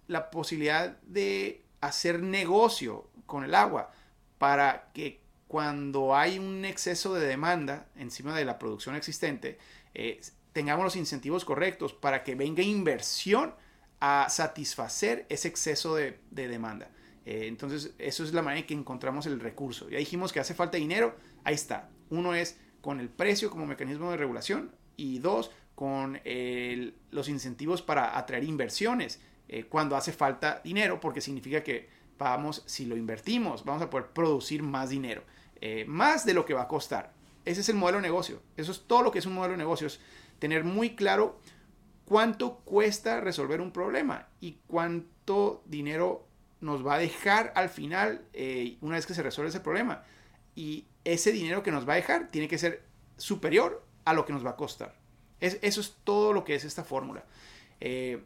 la 0.07 0.29
posibilidad 0.29 0.97
de 1.03 1.63
hacer 1.79 2.21
negocio 2.21 3.09
con 3.25 3.45
el 3.45 3.55
agua 3.55 3.93
para 4.37 4.91
que 4.93 5.21
cuando 5.47 6.13
hay 6.13 6.39
un 6.39 6.65
exceso 6.65 7.13
de 7.13 7.25
demanda 7.25 7.87
encima 7.95 8.35
de 8.35 8.43
la 8.43 8.59
producción 8.59 8.97
existente, 8.97 9.59
eh, 9.93 10.19
tengamos 10.57 10.83
los 10.83 10.95
incentivos 10.95 11.45
correctos 11.45 11.93
para 11.93 12.23
que 12.23 12.33
venga 12.33 12.63
inversión 12.63 13.53
a 13.99 14.25
satisfacer 14.27 15.27
ese 15.29 15.49
exceso 15.49 15.93
de, 15.93 16.17
demanda. 16.31 16.89
Eh, 17.27 17.45
entonces, 17.45 17.93
eso 17.99 18.23
es 18.23 18.33
la 18.33 18.41
manera 18.41 18.61
en 18.61 18.65
que 18.65 18.73
encontramos 18.73 19.27
el 19.27 19.39
recurso. 19.39 19.87
Ya 19.87 19.99
dijimos 19.99 20.33
que 20.33 20.39
hace 20.39 20.55
falta 20.55 20.79
dinero, 20.79 21.15
ahí 21.43 21.53
está. 21.53 21.91
Uno 22.09 22.33
es 22.33 22.57
con 22.81 22.99
el 22.99 23.07
precio 23.07 23.51
como 23.51 23.67
mecanismo 23.67 24.09
de 24.09 24.17
regulación 24.17 24.71
y 24.95 25.19
dos, 25.19 25.51
con 25.75 26.19
los 27.11 27.29
incentivos 27.29 27.83
para 27.83 28.17
atraer 28.17 28.43
inversiones 28.43 29.21
eh, 29.47 29.65
cuando 29.65 29.95
hace 29.95 30.11
falta 30.11 30.59
dinero, 30.63 30.99
porque 30.99 31.21
significa 31.21 31.61
que 31.61 31.87
vamos, 32.17 32.63
si 32.65 32.87
lo 32.87 32.97
invertimos, 32.97 33.63
vamos 33.63 33.83
a 33.83 33.91
poder 33.91 34.07
producir 34.07 34.63
más 34.63 34.89
dinero, 34.89 35.21
eh, 35.61 35.85
más 35.87 36.25
de 36.25 36.33
lo 36.33 36.47
que 36.47 36.55
va 36.55 36.63
a 36.63 36.67
costar. 36.67 37.13
Ese 37.45 37.61
es 37.61 37.69
el 37.69 37.75
modelo 37.75 37.99
de 37.99 38.01
negocio. 38.01 38.41
Eso 38.57 38.73
es 38.73 38.81
todo 38.87 39.03
lo 39.03 39.11
que 39.11 39.19
es 39.19 39.25
un 39.25 39.35
modelo 39.35 39.53
de 39.53 39.59
negocio, 39.59 39.87
es 39.87 40.01
tener 40.39 40.63
muy 40.63 40.95
claro 40.95 41.39
cuánto 42.05 42.57
cuesta 42.59 43.21
resolver 43.21 43.61
un 43.61 43.71
problema 43.71 44.27
y 44.39 44.59
cuánto 44.67 45.63
dinero 45.65 46.27
nos 46.59 46.85
va 46.85 46.95
a 46.95 46.99
dejar 46.99 47.51
al 47.55 47.69
final 47.69 48.25
eh, 48.33 48.77
una 48.81 48.95
vez 48.95 49.05
que 49.05 49.13
se 49.13 49.23
resuelve 49.23 49.49
ese 49.49 49.59
problema. 49.59 50.03
Y 50.55 50.85
ese 51.03 51.31
dinero 51.31 51.63
que 51.63 51.71
nos 51.71 51.87
va 51.87 51.93
a 51.93 51.97
dejar 51.97 52.29
tiene 52.29 52.47
que 52.47 52.57
ser 52.57 52.83
superior 53.17 53.85
a 54.05 54.13
lo 54.13 54.25
que 54.25 54.33
nos 54.33 54.45
va 54.45 54.51
a 54.51 54.55
costar 54.55 54.95
eso 55.39 55.81
es 55.81 55.95
todo 56.03 56.33
lo 56.33 56.43
que 56.43 56.55
es 56.55 56.65
esta 56.65 56.83
fórmula. 56.83 57.23
Eh, 57.79 58.23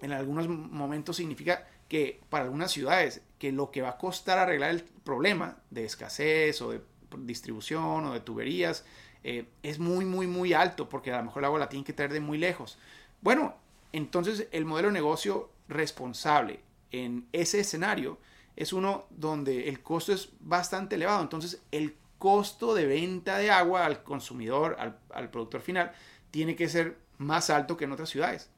en 0.00 0.12
algunos 0.12 0.48
momentos 0.48 1.16
significa 1.16 1.68
que 1.88 2.20
para 2.28 2.44
algunas 2.44 2.70
ciudades 2.70 3.22
que 3.38 3.52
lo 3.52 3.70
que 3.70 3.82
va 3.82 3.90
a 3.90 3.98
costar 3.98 4.38
arreglar 4.38 4.70
el 4.70 4.82
problema 4.82 5.58
de 5.70 5.84
escasez 5.84 6.60
o 6.62 6.70
de 6.70 6.80
distribución 7.18 8.04
o 8.06 8.12
de 8.12 8.20
tuberías 8.20 8.84
eh, 9.22 9.46
es 9.62 9.78
muy, 9.78 10.04
muy, 10.04 10.26
muy 10.26 10.52
alto 10.52 10.88
porque 10.88 11.12
a 11.12 11.18
lo 11.18 11.24
mejor 11.24 11.42
el 11.42 11.46
agua 11.46 11.58
la 11.58 11.68
tienen 11.68 11.84
que 11.84 11.92
traer 11.92 12.12
de 12.12 12.20
muy 12.20 12.38
lejos. 12.38 12.78
Bueno, 13.20 13.54
entonces 13.92 14.48
el 14.52 14.64
modelo 14.64 14.88
de 14.88 14.94
negocio 14.94 15.50
responsable 15.68 16.60
en 16.90 17.26
ese 17.32 17.60
escenario 17.60 18.18
es 18.56 18.72
uno 18.72 19.06
donde 19.10 19.68
el 19.68 19.82
costo 19.82 20.12
es 20.12 20.30
bastante 20.40 20.96
elevado. 20.96 21.22
Entonces 21.22 21.62
el 21.70 21.96
costo 22.18 22.74
de 22.74 22.86
venta 22.86 23.38
de 23.38 23.50
agua 23.50 23.86
al 23.86 24.02
consumidor, 24.02 24.76
al, 24.78 24.98
al 25.12 25.30
productor 25.30 25.60
final, 25.60 25.92
tiene 26.30 26.56
que 26.56 26.68
ser 26.68 26.98
más 27.18 27.50
alto 27.50 27.76
que 27.76 27.84
en 27.84 27.92
otras 27.92 28.10
ciudades. 28.10 28.50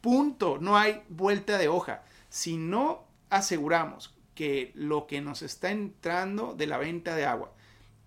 Punto, 0.00 0.58
no 0.60 0.76
hay 0.76 1.02
vuelta 1.08 1.58
de 1.58 1.68
hoja. 1.68 2.02
Si 2.28 2.56
no 2.56 3.04
aseguramos 3.30 4.14
que 4.34 4.72
lo 4.74 5.06
que 5.06 5.20
nos 5.20 5.42
está 5.42 5.70
entrando 5.70 6.54
de 6.54 6.66
la 6.66 6.78
venta 6.78 7.14
de 7.14 7.26
agua 7.26 7.52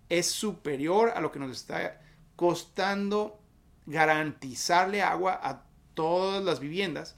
es 0.08 0.30
superior 0.30 1.12
a 1.14 1.20
lo 1.20 1.32
que 1.32 1.38
nos 1.38 1.50
está 1.50 2.00
costando 2.36 3.40
garantizarle 3.86 5.02
agua 5.02 5.40
a 5.42 5.64
todas 5.94 6.44
las 6.44 6.60
viviendas, 6.60 7.16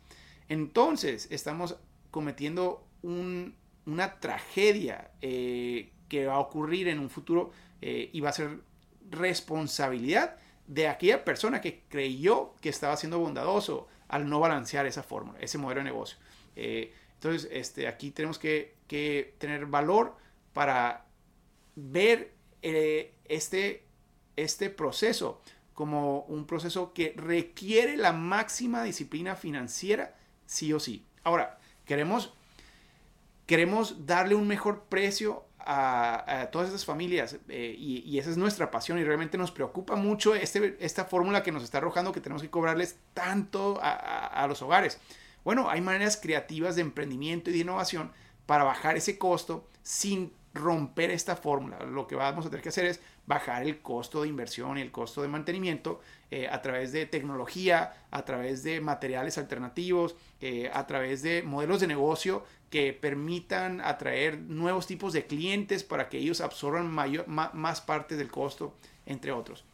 entonces 0.49 1.29
estamos 1.31 1.77
cometiendo 2.11 2.87
una 3.03 4.21
tragedia 4.21 5.11
eh, 5.21 5.93
que 6.09 6.27
va 6.27 6.35
a 6.35 6.41
ocurrir 6.41 6.89
en 6.89 6.99
un 6.99 7.11
futuro 7.11 7.53
eh, 7.81 8.11
y 8.13 8.21
va 8.21 8.31
a 8.31 8.33
ser 8.33 8.61
responsabilidad 9.11 10.37
de 10.67 10.89
aquella 10.89 11.25
persona 11.25 11.61
que 11.61 11.83
creyó 11.89 12.55
que 12.61 12.69
estaba 12.69 12.97
siendo 12.97 13.19
bondadoso 13.19 13.89
al 14.09 14.29
no 14.29 14.41
balancear 14.41 14.87
esa 14.87 15.03
fórmula, 15.03 15.39
ese 15.41 15.59
modelo 15.59 15.81
de 15.81 15.85
negocio. 15.85 16.19
Eh, 16.57 16.93
entonces, 17.15 17.49
este, 17.53 17.89
aquí 17.89 18.11
tenemos 18.11 18.39
que, 18.39 18.77
tener 19.39 19.67
valor 19.67 20.17
para 20.53 21.05
ver 21.75 22.33
eh, 22.63 23.15
este, 23.25 23.85
este 24.37 24.71
proceso 24.71 25.41
como 25.75 26.23
un 26.23 26.45
proceso 26.47 26.93
que 26.93 27.15
requiere 27.17 27.97
la 27.97 28.13
máxima 28.13 28.83
disciplina 28.83 29.37
financiera, 29.37 30.17
sí 30.45 30.73
o 30.73 30.81
sí. 30.81 31.07
Ahora, 31.23 31.59
queremos, 31.85 32.35
queremos 33.47 34.05
darle 34.05 34.35
un 34.35 34.49
mejor 34.49 34.87
precio 34.89 35.45
a, 35.71 36.49
todas 36.51 36.69
esas 36.69 36.85
familias 36.87 37.37
eh, 37.49 37.75
y, 37.79 38.19
esa 38.19 38.31
es 38.31 38.39
nuestra 38.39 38.71
pasión 38.71 38.99
y 38.99 39.05
realmente 39.05 39.37
nos 39.37 39.51
preocupa 39.51 39.97
mucho 39.97 40.35
este, 40.35 40.77
esta 40.81 41.05
fórmula 41.05 41.43
que 41.43 41.53
nos 41.53 41.63
está 41.63 41.79
arrojando 41.79 42.11
que 42.11 42.21
tenemos 42.21 42.43
que 42.43 42.49
cobrarles 42.49 42.99
tanto 43.13 43.79
a, 43.83 44.47
los 44.49 44.63
hogares. 44.63 44.99
Bueno, 45.45 45.69
hay 45.69 45.81
maneras 45.81 46.17
creativas 46.17 46.75
de 46.75 46.83
emprendimiento 46.83 47.51
y 47.51 47.53
de 47.53 47.59
innovación 47.61 48.13
para 48.47 48.65
bajar 48.65 48.97
ese 48.97 49.19
costo 49.19 49.69
sin 49.83 50.33
romper 50.59 51.11
esta 51.11 51.37
fórmula. 51.37 51.79
Lo 51.81 52.07
que 52.07 52.17
vamos 52.17 52.47
a 52.47 52.51
tener 52.51 52.63
que 52.63 52.69
hacer 52.69 52.87
es 52.87 53.01
bajar 53.27 53.63
el 53.63 53.81
costo 53.81 54.23
de 54.23 54.29
inversión 54.29 54.79
y 54.79 54.81
el 54.81 54.91
costo 54.91 55.23
de 55.23 55.29
mantenimiento 55.29 56.01
eh, 56.31 56.49
a 56.49 56.61
través 56.61 56.93
de 56.93 57.07
tecnología, 57.07 57.95
a 58.11 58.25
través 58.25 58.63
de 58.63 58.81
materiales 58.81 59.39
alternativos, 59.39 60.17
eh, 60.41 60.71
a 60.73 60.87
través 60.87 61.23
de 61.23 61.43
modelos 61.43 61.81
de 61.81 61.87
negocio 61.87 62.45
que 62.71 62.93
permitan 62.93 63.81
atraer 63.81 64.39
nuevos 64.39 64.87
tipos 64.87 65.13
de 65.13 65.27
clientes 65.27 65.85
para 65.85 66.09
que 66.09 66.19
ellos 66.19 66.41
absorban 66.41 66.91
mayor, 66.91 67.27
más 67.29 67.81
parte 67.81 68.17
del 68.17 68.31
costo, 68.31 68.75
entre 69.07 69.33
otros. 69.33 69.65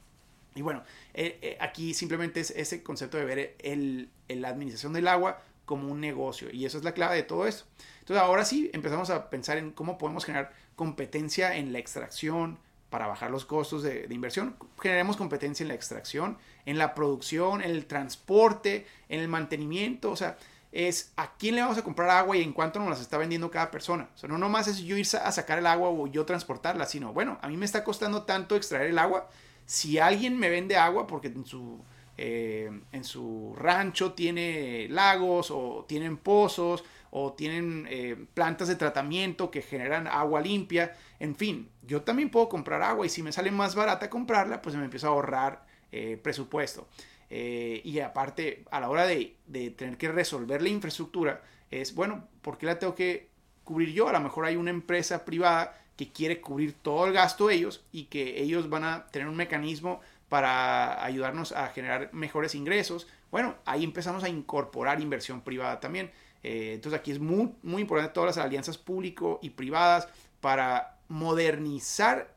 Y 0.55 0.63
bueno, 0.63 0.85
eh, 1.15 1.57
aquí 1.61 1.95
simplemente 1.95 2.41
es 2.41 2.51
ese 2.51 2.83
concepto 2.85 3.17
de 3.17 3.25
ver 3.25 3.57
el, 3.59 4.11
la 4.29 4.49
administración 4.49 4.93
del 4.93 5.09
agua 5.09 5.43
como 5.65 5.91
un 5.91 6.01
negocio 6.01 6.49
y 6.53 6.65
eso 6.67 6.79
es 6.79 6.85
la 6.85 6.93
clave 6.93 7.17
de 7.17 7.23
todo 7.23 7.47
esto. 7.47 7.65
Entonces 8.01 8.23
ahora 8.23 8.45
sí 8.45 8.71
empezamos 8.73 9.11
a 9.11 9.31
pensar 9.31 9.59
en 9.59 9.71
cómo 9.71 9.99
podemos 9.99 10.25
generar 10.25 10.53
competencia 10.77 11.57
en 11.57 11.73
la 11.73 11.79
extracción 11.79 12.59
para 12.91 13.09
bajar 13.09 13.31
los 13.31 13.45
costos 13.45 13.83
de, 13.83 14.07
inversión. 14.11 14.55
Generemos 14.81 15.17
competencia 15.17 15.65
en 15.65 15.69
la 15.69 15.75
extracción, 15.75 16.39
en 16.65 16.79
la 16.79 16.95
producción, 16.95 17.61
en 17.61 17.73
el 17.73 17.87
transporte, 17.87 18.87
en 19.09 19.19
el 19.19 19.27
mantenimiento. 19.27 20.13
O 20.13 20.17
sea, 20.17 20.37
es 20.71 21.13
a 21.17 21.33
quién 21.37 21.57
le 21.57 21.63
vamos 21.63 21.77
a 21.77 21.83
comprar 21.83 22.09
agua 22.11 22.37
y 22.37 22.43
en 22.43 22.53
cuánto 22.53 22.79
nos 22.79 22.89
las 22.89 23.01
está 23.01 23.19
vendiendo 23.19 23.51
cada 23.51 23.73
persona. 23.73 24.09
O 24.15 24.19
sea, 24.19 24.29
no 24.29 24.39
nomás 24.39 24.69
es 24.69 24.79
yo 24.79 24.97
ir 24.97 25.07
a 25.21 25.33
sacar 25.33 25.59
el 25.59 25.67
agua 25.67 25.89
o 25.89 26.07
yo 26.07 26.25
transportarla, 26.25 26.87
sino, 26.87 27.13
bueno, 27.13 27.37
a 27.43 27.49
mí 27.49 27.57
me 27.57 27.65
está 27.65 27.83
costando 27.83 28.23
tanto 28.23 28.55
extraer 28.55 28.91
el 28.91 28.99
agua. 29.01 29.29
Si 29.67 29.99
alguien 29.99 30.39
me 30.39 30.49
vende 30.49 30.77
agua 30.77 31.09
porque 31.09 31.29
en 31.29 31.47
su, 31.47 31.81
eh, 32.17 32.71
en 32.93 33.03
su 33.03 33.57
rancho 33.57 34.13
tiene 34.13 34.87
lagos 34.89 35.51
o 35.51 35.85
tienen 35.89 36.17
pozos 36.17 36.85
o 37.17 37.33
tienen 37.33 37.87
eh, 37.89 38.17
plantas 38.35 38.67
de 38.67 38.75
tratamiento 38.75 39.49
que 39.49 39.63
generan 39.63 40.09
agua 40.09 40.41
limpia. 40.41 40.97
En 41.21 41.37
fin, 41.37 41.71
yo 41.87 42.03
también 42.03 42.29
puedo 42.29 42.49
comprar 42.49 42.83
agua 42.83 43.07
y 43.07 43.09
si 43.09 43.23
me 43.23 43.31
sale 43.31 43.53
más 43.53 43.77
barata 43.77 44.11
comprarla, 44.11 44.61
pues 44.61 44.75
me 44.75 44.83
empiezo 44.83 45.07
a 45.07 45.11
ahorrar 45.11 45.65
eh, 45.93 46.19
presupuesto. 46.21 46.89
Eh, 47.31 47.81
y 47.85 48.01
aparte, 48.01 48.65
a 48.69 48.81
la 48.81 48.91
hora 48.91 49.07
de, 49.07 49.37
de, 49.47 49.71
tener 49.71 49.97
que 49.97 50.11
resolver 50.11 50.61
la 50.61 50.71
infraestructura, 50.71 51.41
es, 51.71 51.95
bueno, 51.95 52.27
¿por 52.43 52.59
qué 52.59 52.67
la 52.67 52.81
tengo 52.81 52.97
que 52.97 53.29
cubrir 53.63 53.93
yo? 53.93 54.09
A 54.09 54.13
lo 54.13 54.21
mejor 54.21 54.47
hay 54.47 54.57
una 54.57 54.71
empresa 54.71 55.25
privada 55.25 55.81
que 55.97 56.11
quiere 56.11 56.41
cubrir 56.41 56.73
todo 56.73 57.07
el 57.07 57.13
gasto 57.13 57.49
ellos 57.49 57.85
y 57.93 58.07
que 58.07 58.43
ellos 58.43 58.69
van 58.69 58.83
a 58.83 59.07
tener 59.07 59.29
un 59.29 59.37
mecanismo 59.37 60.01
para 60.29 61.05
ayudarnos 61.05 61.53
a 61.53 61.69
generar 61.69 62.13
mejores 62.13 62.57
ingresos. 62.57 63.07
Bueno, 63.31 63.55
ahí 63.67 63.85
empezamos 63.85 64.25
a 64.25 64.29
incorporar 64.29 65.01
inversión 65.01 65.43
privada 65.43 65.79
también. 65.79 66.11
Eh, 66.45 66.75
entonces 66.75 67.01
aquí 67.01 67.11
es 67.11 67.19
muy, 67.19 67.55
muy 67.63 67.83
importante 67.83 68.13
todas 68.13 68.37
las 68.37 68.45
alianzas 68.45 68.77
público 68.77 69.41
y 69.43 69.51
privadas 69.51 70.09
para 70.41 71.01
modernizar 71.09 72.37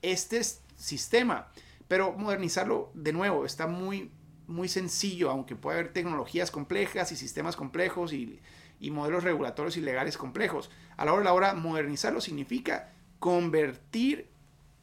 este 0.00 0.42
sistema. 0.76 1.48
Pero 1.88 2.12
modernizarlo 2.12 2.92
de 2.94 3.12
nuevo 3.12 3.44
está 3.44 3.66
muy, 3.66 4.12
muy 4.46 4.68
sencillo, 4.68 5.30
aunque 5.30 5.56
puede 5.56 5.80
haber 5.80 5.92
tecnologías 5.92 6.52
complejas 6.52 7.10
y 7.10 7.16
sistemas 7.16 7.56
complejos 7.56 8.12
y, 8.12 8.40
y 8.78 8.92
modelos 8.92 9.24
regulatorios 9.24 9.76
y 9.76 9.80
legales 9.80 10.16
complejos. 10.16 10.70
A 10.96 11.04
la 11.04 11.12
hora 11.12 11.20
de 11.20 11.24
la 11.24 11.34
hora, 11.34 11.54
modernizarlo 11.54 12.20
significa 12.20 12.92
convertir 13.18 14.28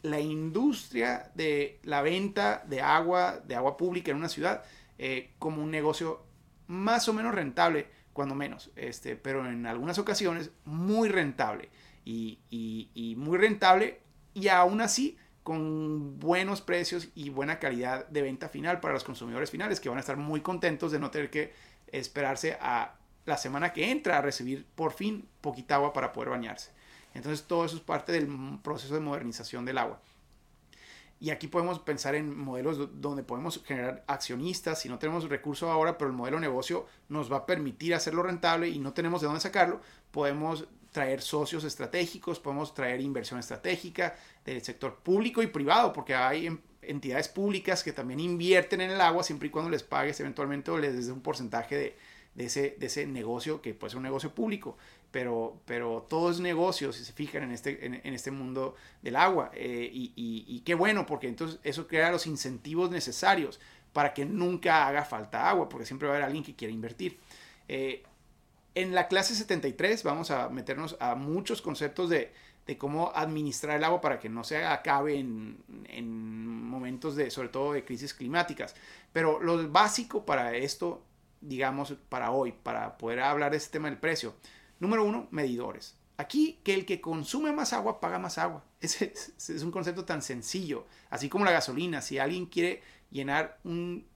la 0.01 0.19
industria 0.19 1.31
de 1.33 1.79
la 1.83 2.01
venta 2.01 2.63
de 2.67 2.81
agua, 2.81 3.39
de 3.45 3.55
agua 3.55 3.77
pública 3.77 4.11
en 4.11 4.17
una 4.17 4.29
ciudad, 4.29 4.63
eh, 4.97 5.31
como 5.39 5.63
un 5.63 5.71
negocio 5.71 6.23
más 6.67 7.07
o 7.07 7.13
menos 7.13 7.33
rentable 7.33 7.87
cuando 8.15 8.33
menos, 8.33 8.71
este, 8.77 9.17
pero 9.17 9.45
en 9.45 9.65
algunas 9.65 9.99
ocasiones 9.99 10.49
muy 10.63 11.09
rentable 11.09 11.67
y, 12.05 13.13
muy 13.17 13.37
rentable 13.37 13.99
y 14.33 14.47
aún 14.47 14.79
así 14.79 15.17
con 15.43 16.17
buenos 16.17 16.61
precios 16.61 17.09
y 17.13 17.29
buena 17.29 17.59
calidad 17.59 18.07
de 18.07 18.21
venta 18.21 18.47
final 18.47 18.79
para 18.79 18.93
los 18.93 19.03
consumidores 19.03 19.51
finales 19.51 19.81
que 19.81 19.89
van 19.89 19.97
a 19.97 19.99
estar 19.99 20.15
muy 20.15 20.39
contentos 20.39 20.93
de 20.93 20.99
no 20.99 21.11
tener 21.11 21.29
que 21.29 21.51
esperarse 21.87 22.57
a 22.61 22.95
la 23.25 23.35
semana 23.35 23.73
que 23.73 23.91
entra 23.91 24.17
a 24.17 24.21
recibir 24.21 24.65
por 24.75 24.93
fin 24.93 25.27
poquita 25.41 25.75
agua 25.75 25.91
para 25.91 26.13
poder 26.13 26.29
bañarse. 26.29 26.71
Entonces 27.15 27.45
todo 27.45 27.65
eso 27.65 27.75
es 27.75 27.81
parte 27.81 28.13
del 28.13 28.29
proceso 28.63 28.93
de 28.93 29.01
modernización 29.01 29.65
del 29.65 29.77
agua. 29.77 29.99
Y 31.19 31.29
aquí 31.29 31.47
podemos 31.47 31.79
pensar 31.79 32.13
en 32.15 32.37
modelos 32.37 33.01
donde 33.01 33.23
podemos 33.23 33.63
generar 33.65 34.03
accionistas. 34.07 34.81
Si 34.81 34.89
no 34.89 34.99
tenemos 34.99 35.29
recursos 35.29 35.69
ahora, 35.69 35.97
pero 35.97 36.09
el 36.09 36.15
modelo 36.15 36.37
de 36.37 36.41
negocio 36.41 36.85
nos 37.07 37.31
va 37.31 37.37
a 37.37 37.45
permitir 37.45 37.93
hacerlo 37.95 38.23
rentable 38.23 38.67
y 38.67 38.79
no 38.79 38.93
tenemos 38.93 39.21
de 39.21 39.27
dónde 39.27 39.41
sacarlo, 39.41 39.79
podemos 40.11 40.67
traer 40.91 41.21
socios 41.21 41.63
estratégicos, 41.63 42.39
podemos 42.39 42.73
traer 42.73 43.01
inversión 43.01 43.39
estratégica 43.39 44.15
del 44.45 44.61
sector 44.61 44.95
público 44.95 45.41
y 45.41 45.47
privado, 45.47 45.91
porque 45.91 46.15
hay 46.15 46.57
entidades 46.81 47.27
públicas 47.27 47.83
que 47.83 47.91
también 47.91 48.19
invierten 48.19 48.81
en 48.81 48.91
el 48.91 49.01
agua 49.01 49.23
siempre 49.23 49.47
y 49.47 49.51
cuando 49.51 49.69
les 49.69 49.83
pagues 49.83 50.19
eventualmente 50.19 50.71
o 50.71 50.77
les 50.77 50.95
des 50.95 51.09
un 51.09 51.21
porcentaje 51.21 51.75
de, 51.75 51.97
de 52.35 52.45
ese, 52.45 52.75
de 52.79 52.85
ese 52.85 53.05
negocio 53.07 53.61
que 53.61 53.73
puede 53.73 53.91
ser 53.91 53.97
un 53.97 54.03
negocio 54.03 54.33
público 54.33 54.77
pero, 55.11 55.61
pero 55.65 56.05
todo 56.09 56.29
es 56.29 56.39
negocio, 56.39 56.91
si 56.91 57.05
se 57.05 57.13
fijan 57.13 57.43
en 57.43 57.51
este, 57.51 57.85
en, 57.85 58.13
este 58.13 58.31
mundo 58.31 58.75
del 59.01 59.15
agua. 59.15 59.51
Eh, 59.53 59.89
y, 59.93 60.61
qué 60.65 60.75
bueno, 60.75 61.05
porque 61.05 61.27
entonces 61.27 61.59
eso 61.63 61.87
crea 61.87 62.11
los 62.11 62.27
incentivos 62.27 62.91
necesarios 62.91 63.59
para 63.93 64.13
que 64.13 64.25
nunca 64.25 64.87
haga 64.87 65.05
falta 65.05 65.49
agua, 65.49 65.69
porque 65.69 65.85
siempre 65.85 66.07
va 66.07 66.15
a 66.15 66.17
haber 66.17 66.25
alguien 66.25 66.43
que 66.43 66.55
quiera 66.55 66.73
invertir. 66.73 67.17
Eh, 67.67 68.03
en 68.75 68.93
la 68.93 69.07
clase 69.07 69.35
73 69.35 70.03
vamos 70.03 70.31
a 70.31 70.49
meternos 70.49 70.97
a 70.99 71.15
muchos 71.15 71.61
conceptos 71.61 72.09
de, 72.09 72.33
cómo 72.77 73.11
administrar 73.15 73.77
el 73.77 73.83
agua 73.85 74.01
para 74.01 74.19
que 74.19 74.27
no 74.27 74.43
se 74.43 74.65
acabe 74.65 75.17
en, 75.17 75.63
en, 75.87 76.65
momentos 76.67 77.15
de, 77.15 77.31
sobre 77.31 77.47
todo 77.47 77.71
de 77.71 77.85
crisis 77.85 78.13
climáticas. 78.13 78.75
Pero 79.13 79.39
lo 79.39 79.69
básico 79.69 80.25
para 80.25 80.53
esto, 80.55 81.01
digamos, 81.39 81.93
para 82.09 82.31
hoy, 82.31 82.51
para 82.51 82.97
poder 82.97 83.21
hablar 83.21 83.51
de 83.51 83.57
este 83.57 83.71
tema 83.71 83.89
del 83.89 83.97
precio, 83.97 84.35
Número 84.79 85.03
uno, 85.03 85.27
medidores. 85.31 85.97
Aquí, 86.17 86.59
que 86.63 86.73
el 86.73 86.85
que 86.85 87.01
consume 87.01 87.51
más 87.51 87.73
agua 87.73 87.99
paga 87.99 88.19
más 88.19 88.37
agua. 88.37 88.63
Ese 88.81 89.13
es, 89.13 89.63
un 89.63 89.71
concepto 89.71 90.05
tan 90.05 90.21
sencillo. 90.21 90.85
Así 91.09 91.29
como 91.29 91.45
la 91.45 91.51
gasolina. 91.51 92.01
Si 92.01 92.17
alguien 92.19 92.45
quiere 92.45 92.81
llenar 93.11 93.59
un, 93.63 94.07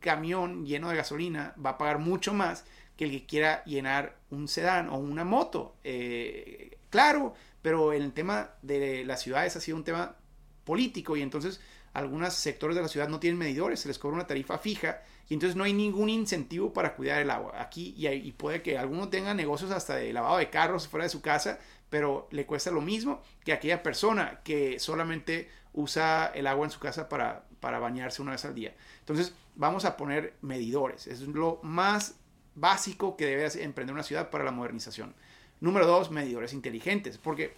camión 0.00 0.66
lleno 0.66 0.90
de 0.90 0.96
gasolina, 0.96 1.54
va 1.64 1.70
a 1.70 1.78
pagar 1.78 1.98
mucho 1.98 2.34
más 2.34 2.64
que 2.96 3.06
el 3.06 3.10
que 3.10 3.26
quiera 3.26 3.64
llenar 3.64 4.18
un 4.30 4.48
sedán 4.48 4.90
o 4.90 4.98
una 4.98 5.24
moto. 5.24 5.76
Eh, 5.82 6.78
claro, 6.90 7.34
pero 7.62 7.92
el 7.92 8.12
tema 8.12 8.50
de 8.60 9.04
las 9.04 9.22
ciudades 9.22 9.56
ha 9.56 9.60
sido 9.60 9.78
un 9.78 9.84
tema 9.84 10.16
político 10.64 11.16
y 11.16 11.22
entonces 11.22 11.60
algunos 11.94 12.34
sectores 12.34 12.76
de 12.76 12.82
la 12.82 12.88
ciudad 12.88 13.08
no 13.08 13.20
tienen 13.20 13.38
medidores, 13.38 13.80
se 13.80 13.88
les 13.88 13.98
cobra 13.98 14.16
una 14.16 14.26
tarifa 14.26 14.58
fija 14.58 15.02
y 15.28 15.34
entonces 15.34 15.56
no 15.56 15.64
hay 15.64 15.72
ningún 15.72 16.08
incentivo 16.08 16.72
para 16.72 16.94
cuidar 16.94 17.20
el 17.20 17.30
agua. 17.30 17.60
Aquí 17.60 17.94
y, 17.96 18.32
puede 18.32 18.62
que 18.62 18.78
alguno 18.78 19.08
tenga 19.08 19.34
negocios 19.34 19.70
hasta 19.70 19.96
de 19.96 20.12
lavado 20.12 20.38
de 20.38 20.50
carros 20.50 20.88
fuera 20.88 21.04
de 21.04 21.10
su 21.10 21.20
casa, 21.20 21.58
pero 21.90 22.28
le 22.30 22.46
cuesta 22.46 22.70
lo 22.70 22.80
mismo 22.80 23.22
que 23.44 23.52
aquella 23.52 23.82
persona 23.82 24.40
que 24.42 24.78
solamente 24.78 25.50
usa 25.74 26.32
el 26.34 26.46
agua 26.46 26.66
en 26.66 26.70
su 26.70 26.80
casa 26.80 27.08
para, 27.08 27.44
para 27.60 27.78
bañarse 27.78 28.22
una 28.22 28.32
vez 28.32 28.44
al 28.44 28.54
día. 28.54 28.74
Entonces 29.00 29.34
vamos 29.54 29.84
a 29.84 29.96
poner 29.96 30.34
medidores. 30.40 31.06
es 31.06 31.20
lo 31.20 31.60
más 31.62 32.16
básico 32.54 33.16
que 33.16 33.26
debe 33.26 33.46
emprender 33.62 33.94
una 33.94 34.02
ciudad 34.02 34.30
para 34.30 34.44
la 34.44 34.50
modernización. 34.50 35.14
Número 35.60 35.86
dos, 35.86 36.10
medidores 36.10 36.52
inteligentes, 36.52 37.18
porque 37.18 37.54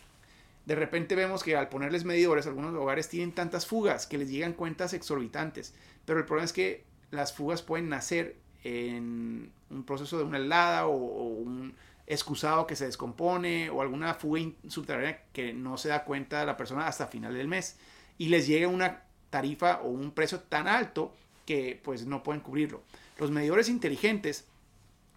de 0.66 0.74
repente 0.74 1.14
vemos 1.14 1.42
que 1.42 1.56
al 1.56 1.68
ponerles 1.68 2.04
medidores, 2.04 2.46
algunos 2.46 2.74
hogares 2.74 3.08
tienen 3.08 3.32
tantas 3.32 3.66
fugas 3.66 4.06
que 4.06 4.18
les 4.18 4.30
llegan 4.30 4.54
cuentas 4.54 4.94
exorbitantes. 4.94 5.74
Pero 6.06 6.18
el 6.18 6.24
problema 6.24 6.46
es 6.46 6.52
que 6.52 6.84
las 7.10 7.32
fugas 7.32 7.62
pueden 7.62 7.88
nacer 7.88 8.36
en 8.62 9.52
un 9.70 9.84
proceso 9.84 10.16
de 10.16 10.24
una 10.24 10.38
helada 10.38 10.86
o, 10.86 10.94
un 10.96 11.74
excusado 12.06 12.66
que 12.66 12.76
se 12.76 12.86
descompone 12.86 13.70
o 13.70 13.80
alguna 13.80 14.14
fuga 14.14 14.42
subterránea 14.68 15.22
que 15.32 15.54
no 15.54 15.78
se 15.78 15.88
da 15.88 16.04
cuenta 16.04 16.44
la 16.44 16.56
persona 16.56 16.86
hasta 16.86 17.06
final 17.06 17.32
del 17.34 17.48
mes 17.48 17.78
y 18.18 18.28
les 18.28 18.46
llega 18.46 18.68
una 18.68 19.04
tarifa 19.30 19.80
o 19.80 19.88
un 19.88 20.10
precio 20.10 20.40
tan 20.40 20.68
alto 20.68 21.14
que 21.46 21.80
pues 21.82 22.06
no 22.06 22.22
pueden 22.22 22.42
cubrirlo. 22.42 22.82
Los 23.18 23.30
medidores 23.30 23.68
inteligentes 23.68 24.46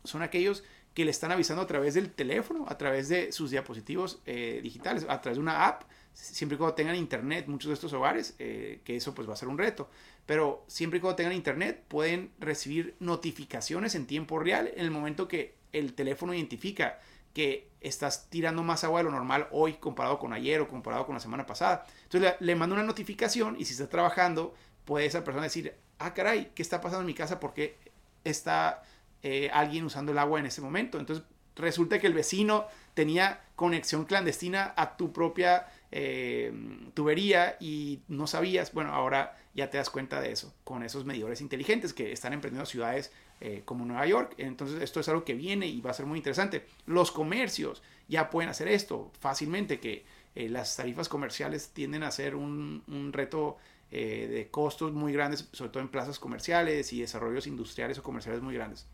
son 0.04 0.22
aquellos 0.22 0.64
que 0.98 1.06
le 1.06 1.12
están 1.12 1.32
avisando 1.32 1.62
a 1.62 1.68
través 1.68 1.94
del 1.94 2.12
teléfono, 2.12 2.66
a 2.68 2.76
través 2.76 3.08
de 3.08 3.32
sus 3.32 3.52
diapositivos 3.52 4.20
eh, 4.26 4.62
digitales, 4.64 5.06
a 5.08 5.22
través 5.22 5.38
de 5.38 5.44
una 5.44 5.68
app, 5.68 5.84
siempre 6.12 6.56
y 6.56 6.58
cuando 6.58 6.74
tengan 6.74 6.96
internet, 6.96 7.46
muchos 7.46 7.68
de 7.68 7.76
estos 7.76 7.94
hogares, 7.94 8.34
eh, 8.40 8.82
que 8.84 8.96
eso 8.96 9.14
pues 9.14 9.30
va 9.30 9.34
a 9.34 9.36
ser 9.36 9.48
un 9.48 9.60
reto, 9.60 9.92
pero 10.26 10.66
siempre 10.66 10.98
y 10.98 11.02
cuando 11.02 11.18
tengan 11.18 11.34
internet 11.34 11.84
pueden 11.88 12.32
recibir 12.40 12.96
notificaciones 13.00 13.94
en 13.94 14.08
tiempo 14.08 14.40
real 14.40 14.72
en 14.74 14.86
el 14.86 14.90
momento 14.90 15.28
que 15.28 15.54
el 15.72 15.94
teléfono 15.94 16.34
identifica 16.34 16.98
que 17.32 17.70
estás 17.80 18.28
tirando 18.32 18.64
más 18.64 18.84
agua 18.84 19.02
de 19.02 19.04
lo 19.04 19.12
normal 19.12 19.50
hoy 19.52 19.74
comparado 19.74 20.18
con 20.18 20.34
ayer 20.34 20.62
o 20.62 20.68
comparado 20.68 21.06
con 21.06 21.14
la 21.14 21.22
semana 21.22 21.46
pasada. 21.46 21.86
Entonces 22.06 22.34
le, 22.40 22.44
le 22.44 22.56
manda 22.56 22.74
una 22.74 22.84
notificación 22.84 23.56
y 23.60 23.66
si 23.66 23.74
está 23.74 23.88
trabajando 23.88 24.56
puede 24.84 25.06
esa 25.06 25.24
persona 25.24 25.44
decir, 25.44 25.76
ah 26.00 26.16
caray, 26.16 26.54
¿qué 26.56 26.64
está 26.64 26.82
pasando 26.82 27.02
en 27.02 27.06
mi 27.06 27.14
casa? 27.14 27.40
Porque 27.40 27.78
está 28.24 28.82
eh, 29.24 29.50
alguien 29.54 29.86
usando 29.86 30.12
el 30.12 30.18
agua 30.18 30.40
en 30.40 30.46
ese 30.46 30.62
momento. 30.62 31.00
Entonces 31.00 31.26
resulta 31.56 32.00
que 32.00 32.08
el 32.08 32.14
vecino 32.14 32.68
tenía 32.94 33.42
conexión 33.56 34.06
clandestina 34.06 34.74
a 34.76 34.98
tu 34.98 35.12
propia 35.12 35.68
eh, 35.92 36.52
tubería 36.94 37.58
y 37.60 38.02
no 38.08 38.28
sabías, 38.28 38.74
bueno, 38.74 38.94
ahora 38.94 39.38
ya 39.54 39.70
te 39.70 39.78
das 39.78 39.90
cuenta 39.90 40.20
de 40.20 40.32
eso 40.32 40.54
con 40.64 40.84
esos 40.84 41.06
medidores 41.06 41.42
inteligentes 41.42 41.94
que 41.94 42.12
están 42.12 42.34
emprendiendo 42.34 42.66
ciudades 42.66 43.12
eh, 43.40 43.62
como 43.66 43.86
Nueva 43.86 44.06
York. 44.06 44.36
Entonces 44.38 44.82
esto 44.82 45.00
es 45.00 45.08
algo 45.10 45.24
que 45.24 45.34
viene 45.34 45.68
y 45.68 45.82
va 45.82 45.92
a 45.92 45.94
ser 45.94 46.06
muy 46.06 46.18
interesante. 46.18 46.66
Los 46.86 47.12
comercios 47.12 47.82
ya 48.08 48.30
pueden 48.30 48.50
hacer 48.50 48.68
esto 48.68 49.12
fácilmente, 49.20 49.80
que 49.80 50.06
eh, 50.36 50.50
las 50.50 50.76
tarifas 50.76 51.10
comerciales 51.10 51.70
tienden 51.70 52.04
a 52.04 52.12
ser 52.12 52.36
un, 52.36 52.84
un 52.88 53.14
reto 53.14 53.58
de 53.90 54.50
costos 54.52 54.92
muy 54.92 55.14
grandes, 55.14 55.48
sobre 55.54 55.72
todo 55.72 55.82
en 55.82 55.88
plazas 55.88 56.20
comerciales 56.20 56.92
y 56.92 57.00
desarrollos 57.00 57.48
industriales 57.48 57.98
o 57.98 58.04
comerciales 58.04 58.42
muy 58.42 58.54
grandes. 58.54 58.86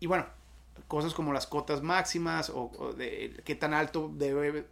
Y 0.00 0.06
bueno, 0.06 0.26
cosas 0.88 1.14
como 1.14 1.32
las 1.32 1.46
cotas 1.46 1.82
máximas 1.82 2.50
o, 2.50 2.94
de 2.96 3.40
qué 3.44 3.54
tan 3.54 3.74
alto 3.74 4.10
debe 4.14 4.66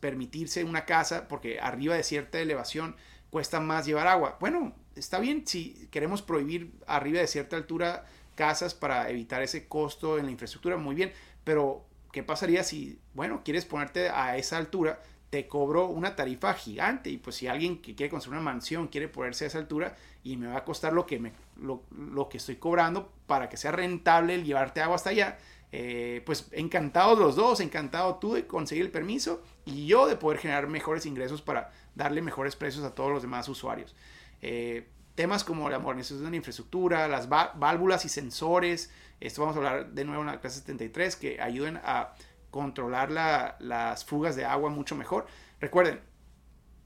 permitirse 0.00 0.64
una 0.64 0.84
casa, 0.84 1.28
porque 1.28 1.60
arriba 1.60 1.94
de 1.94 2.02
cierta 2.02 2.38
elevación 2.40 2.96
cuesta 3.30 3.60
más 3.60 3.86
llevar 3.86 4.06
agua. 4.06 4.36
Bueno, 4.40 4.74
está 4.94 5.18
bien 5.18 5.46
si 5.46 5.88
queremos 5.90 6.22
prohibir 6.22 6.72
arriba 6.86 7.20
de 7.20 7.26
cierta 7.26 7.56
altura 7.56 8.04
casas 8.34 8.74
para 8.74 9.10
evitar 9.10 9.42
ese 9.42 9.66
costo 9.66 10.18
en 10.18 10.26
la 10.26 10.30
infraestructura, 10.30 10.76
muy 10.76 10.94
bien, 10.94 11.12
pero 11.44 11.84
¿qué 12.12 12.22
pasaría 12.22 12.62
si, 12.62 12.98
bueno, 13.12 13.42
quieres 13.44 13.64
ponerte 13.64 14.08
a 14.08 14.36
esa 14.36 14.56
altura, 14.56 15.00
te 15.34 15.48
cobro 15.48 15.88
una 15.88 16.14
tarifa 16.14 16.54
gigante 16.54 17.10
y 17.10 17.16
pues 17.16 17.34
si 17.34 17.48
alguien 17.48 17.82
que 17.82 17.96
quiere 17.96 18.08
construir 18.08 18.38
una 18.38 18.52
mansión 18.52 18.86
quiere 18.86 19.08
ponerse 19.08 19.42
a 19.42 19.48
esa 19.48 19.58
altura 19.58 19.96
y 20.22 20.36
me 20.36 20.46
va 20.46 20.58
a 20.58 20.64
costar 20.64 20.92
lo 20.92 21.06
que, 21.06 21.18
me, 21.18 21.32
lo, 21.60 21.82
lo 21.90 22.28
que 22.28 22.36
estoy 22.36 22.54
cobrando 22.54 23.10
para 23.26 23.48
que 23.48 23.56
sea 23.56 23.72
rentable 23.72 24.36
el 24.36 24.44
llevarte 24.44 24.80
agua 24.80 24.94
hasta 24.94 25.10
allá, 25.10 25.38
eh, 25.72 26.22
pues 26.24 26.50
encantados 26.52 27.18
los 27.18 27.34
dos, 27.34 27.58
encantado 27.58 28.14
tú 28.20 28.34
de 28.34 28.46
conseguir 28.46 28.84
el 28.84 28.92
permiso 28.92 29.42
y 29.64 29.88
yo 29.88 30.06
de 30.06 30.14
poder 30.14 30.38
generar 30.38 30.68
mejores 30.68 31.04
ingresos 31.04 31.42
para 31.42 31.72
darle 31.96 32.22
mejores 32.22 32.54
precios 32.54 32.84
a 32.84 32.94
todos 32.94 33.10
los 33.10 33.22
demás 33.22 33.48
usuarios. 33.48 33.96
Eh, 34.40 34.86
temas 35.16 35.42
como 35.42 35.68
la 35.68 35.80
modernización 35.80 36.22
de 36.22 36.30
la 36.30 36.36
infraestructura, 36.36 37.08
las 37.08 37.28
válvulas 37.28 38.04
y 38.04 38.08
sensores, 38.08 38.92
esto 39.18 39.40
vamos 39.40 39.56
a 39.56 39.58
hablar 39.58 39.90
de 39.90 40.04
nuevo 40.04 40.22
en 40.22 40.28
la 40.28 40.40
clase 40.40 40.60
73, 40.60 41.16
que 41.16 41.40
ayuden 41.40 41.80
a 41.82 42.14
controlar 42.54 43.10
las 43.58 44.04
fugas 44.04 44.36
de 44.36 44.44
agua 44.44 44.70
mucho 44.70 44.94
mejor. 44.94 45.26
Recuerden, 45.60 46.00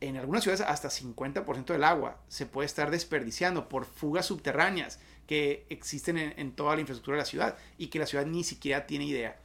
en 0.00 0.16
algunas 0.16 0.42
ciudades 0.42 0.64
hasta 0.66 0.88
50% 0.88 1.66
del 1.66 1.84
agua 1.84 2.22
se 2.28 2.46
puede 2.46 2.64
estar 2.64 2.90
desperdiciando 2.90 3.68
por 3.68 3.84
fugas 3.84 4.24
subterráneas 4.24 4.98
que 5.26 5.66
existen 5.68 6.16
en, 6.16 6.52
toda 6.52 6.74
la 6.74 6.80
infraestructura 6.80 7.18
de 7.18 7.22
la 7.22 7.26
ciudad 7.26 7.58
y 7.76 7.88
que 7.88 7.98
la 7.98 8.06
ciudad 8.06 8.24
ni 8.24 8.44
siquiera 8.44 8.86
tiene 8.86 9.04
idea. 9.04 9.38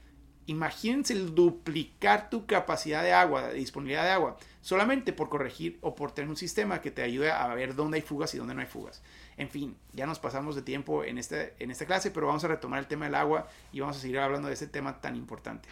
Imagínense 0.45 1.11
el 1.11 1.35
duplicar 1.35 2.29
tu 2.29 2.45
capacidad 2.45 3.03
de 3.03 3.11
agua, 3.11 3.49
de 3.49 3.55
disponibilidad 3.55 4.05
de 4.05 4.11
agua, 4.11 4.37
solamente 4.63 5.11
por 5.11 5.27
corregir 5.27 5.77
o 5.81 5.93
por 5.93 6.13
tener 6.13 6.29
un 6.29 6.37
sistema 6.37 6.79
que 6.81 6.89
te 6.89 7.03
ayude 7.03 7.29
a 7.29 7.53
ver 7.53 7.75
dónde 7.75 7.97
hay 7.97 8.01
fugas 8.01 8.33
y 8.33 8.37
dónde 8.37 8.55
no 8.55 8.61
hay 8.61 8.67
fugas. 8.67 9.03
En 9.35 9.49
fin, 9.49 9.75
ya 9.91 10.07
nos 10.07 10.19
pasamos 10.19 10.55
de 10.55 10.61
tiempo 10.61 11.03
en, 11.03 11.17
este, 11.17 11.53
en 11.59 11.69
esta 11.69 11.85
clase, 11.85 12.11
pero 12.11 12.27
vamos 12.27 12.43
a 12.45 12.47
retomar 12.47 12.79
el 12.79 12.87
tema 12.87 13.05
del 13.05 13.15
agua 13.15 13.47
y 13.73 13.81
vamos 13.81 13.97
a 13.97 13.99
seguir 13.99 14.19
hablando 14.19 14.47
de 14.47 14.53
este 14.53 14.67
tema 14.67 15.01
tan 15.01 15.17
importante. 15.17 15.67